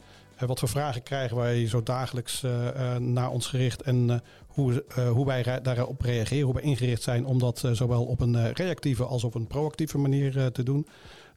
wat 0.47 0.59
voor 0.59 0.69
vragen 0.69 1.03
krijgen 1.03 1.37
wij 1.37 1.67
zo 1.67 1.83
dagelijks 1.83 2.43
uh, 2.43 2.95
naar 2.97 3.29
ons 3.29 3.47
gericht 3.47 3.81
en 3.81 4.23
hoe, 4.47 4.83
hoe 5.13 5.25
wij 5.25 5.61
daarop 5.61 6.01
reageren, 6.01 6.45
hoe 6.45 6.53
wij 6.53 6.63
ingericht 6.63 7.03
zijn 7.03 7.25
om 7.25 7.39
dat 7.39 7.63
zowel 7.71 8.05
op 8.05 8.19
een 8.19 8.53
reactieve 8.53 9.05
als 9.05 9.23
op 9.23 9.35
een 9.35 9.47
proactieve 9.47 9.97
manier 9.97 10.51
te 10.51 10.63
doen. 10.63 10.87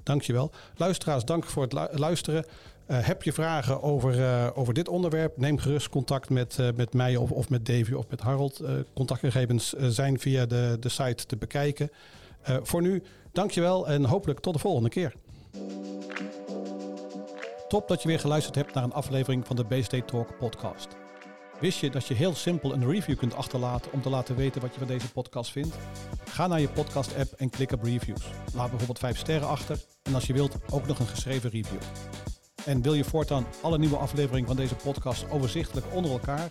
Dankjewel. 0.02 0.50
Luisteraars, 0.76 1.24
dank 1.24 1.44
voor 1.44 1.62
het 1.62 1.98
luisteren. 1.98 2.44
Heb 2.86 3.22
je 3.22 3.32
vragen 3.32 3.82
over, 3.82 4.54
over 4.54 4.74
dit 4.74 4.88
onderwerp? 4.88 5.36
Neem 5.36 5.58
gerust 5.58 5.88
contact 5.88 6.30
met, 6.30 6.58
met 6.76 6.92
mij 6.92 7.16
of, 7.16 7.30
of 7.30 7.48
met 7.48 7.66
Davy 7.66 7.92
of 7.92 8.08
met 8.08 8.20
Harold. 8.20 8.62
contactgegevens 8.94 9.72
zijn 9.72 10.18
via 10.18 10.46
de, 10.46 10.76
de 10.80 10.88
site 10.88 11.26
te 11.26 11.36
bekijken. 11.36 11.90
voor 12.62 12.82
nu, 12.82 13.02
dankjewel 13.32 13.88
en 13.88 14.04
hopelijk 14.04 14.40
tot 14.40 14.52
de 14.54 14.60
volgende 14.60 14.88
keer. 14.88 15.14
Top 17.68 17.88
dat 17.88 18.02
je 18.02 18.08
weer 18.08 18.20
geluisterd 18.20 18.54
hebt 18.54 18.74
naar 18.74 18.84
een 18.84 18.92
aflevering 18.92 19.46
van 19.46 19.56
de 19.56 19.64
BSD 19.64 20.06
Talk 20.06 20.38
podcast. 20.38 20.88
Wist 21.60 21.78
je 21.78 21.90
dat 21.90 22.06
je 22.06 22.14
heel 22.14 22.34
simpel 22.34 22.72
een 22.72 22.90
review 22.90 23.16
kunt 23.16 23.34
achterlaten 23.34 23.92
om 23.92 24.02
te 24.02 24.10
laten 24.10 24.36
weten 24.36 24.60
wat 24.60 24.72
je 24.72 24.78
van 24.78 24.88
deze 24.88 25.12
podcast 25.12 25.52
vindt? 25.52 25.76
Ga 26.24 26.46
naar 26.46 26.60
je 26.60 26.68
podcast 26.68 27.16
app 27.16 27.32
en 27.32 27.50
klik 27.50 27.72
op 27.72 27.82
reviews. 27.82 28.22
Laat 28.54 28.68
bijvoorbeeld 28.68 28.98
5 28.98 29.18
sterren 29.18 29.48
achter 29.48 29.78
en 30.02 30.14
als 30.14 30.26
je 30.26 30.32
wilt 30.32 30.56
ook 30.70 30.86
nog 30.86 30.98
een 30.98 31.06
geschreven 31.06 31.50
review. 31.50 31.80
En 32.66 32.82
wil 32.82 32.94
je 32.94 33.04
voortaan 33.04 33.46
alle 33.62 33.78
nieuwe 33.78 33.96
afleveringen 33.96 34.46
van 34.46 34.56
deze 34.56 34.74
podcast 34.74 35.30
overzichtelijk 35.30 35.86
onder 35.92 36.10
elkaar? 36.10 36.50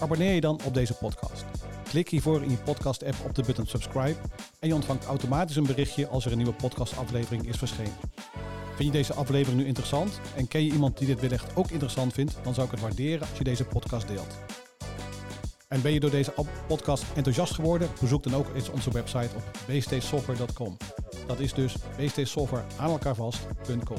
Abonneer 0.00 0.34
je 0.34 0.40
dan 0.40 0.60
op 0.64 0.74
deze 0.74 0.94
podcast. 0.94 1.44
Klik 1.88 2.08
hiervoor 2.08 2.42
in 2.42 2.50
je 2.50 2.56
podcast 2.56 3.04
app 3.04 3.16
op 3.24 3.34
de 3.34 3.42
button 3.42 3.66
subscribe 3.66 4.16
en 4.58 4.68
je 4.68 4.74
ontvangt 4.74 5.04
automatisch 5.04 5.56
een 5.56 5.66
berichtje 5.66 6.08
als 6.08 6.24
er 6.24 6.30
een 6.30 6.36
nieuwe 6.36 6.52
podcastaflevering 6.52 7.48
is 7.48 7.56
verschenen. 7.56 7.92
Vind 8.74 8.92
je 8.92 8.98
deze 8.98 9.14
aflevering 9.14 9.60
nu 9.60 9.66
interessant 9.66 10.20
en 10.36 10.48
ken 10.48 10.64
je 10.64 10.72
iemand 10.72 10.98
die 10.98 11.06
dit 11.06 11.20
wellicht 11.20 11.56
ook 11.56 11.70
interessant 11.70 12.12
vindt, 12.12 12.38
dan 12.42 12.54
zou 12.54 12.66
ik 12.66 12.72
het 12.72 12.80
waarderen 12.80 13.28
als 13.28 13.38
je 13.38 13.44
deze 13.44 13.64
podcast 13.64 14.08
deelt. 14.08 14.38
En 15.68 15.82
ben 15.82 15.92
je 15.92 16.00
door 16.00 16.10
deze 16.10 16.32
podcast 16.66 17.04
enthousiast 17.14 17.54
geworden? 17.54 17.88
Bezoek 18.00 18.22
dan 18.22 18.34
ook 18.34 18.54
eens 18.54 18.68
onze 18.68 18.90
website 18.90 19.30
op 19.36 19.42
bstsoftware.com. 19.66 20.76
Dat 21.26 21.40
is 21.40 21.52
dus 21.52 21.74
bstsoftware 21.96 22.64
aan 22.76 22.90
elkaar 22.90 23.14
vast.com. 23.14 23.98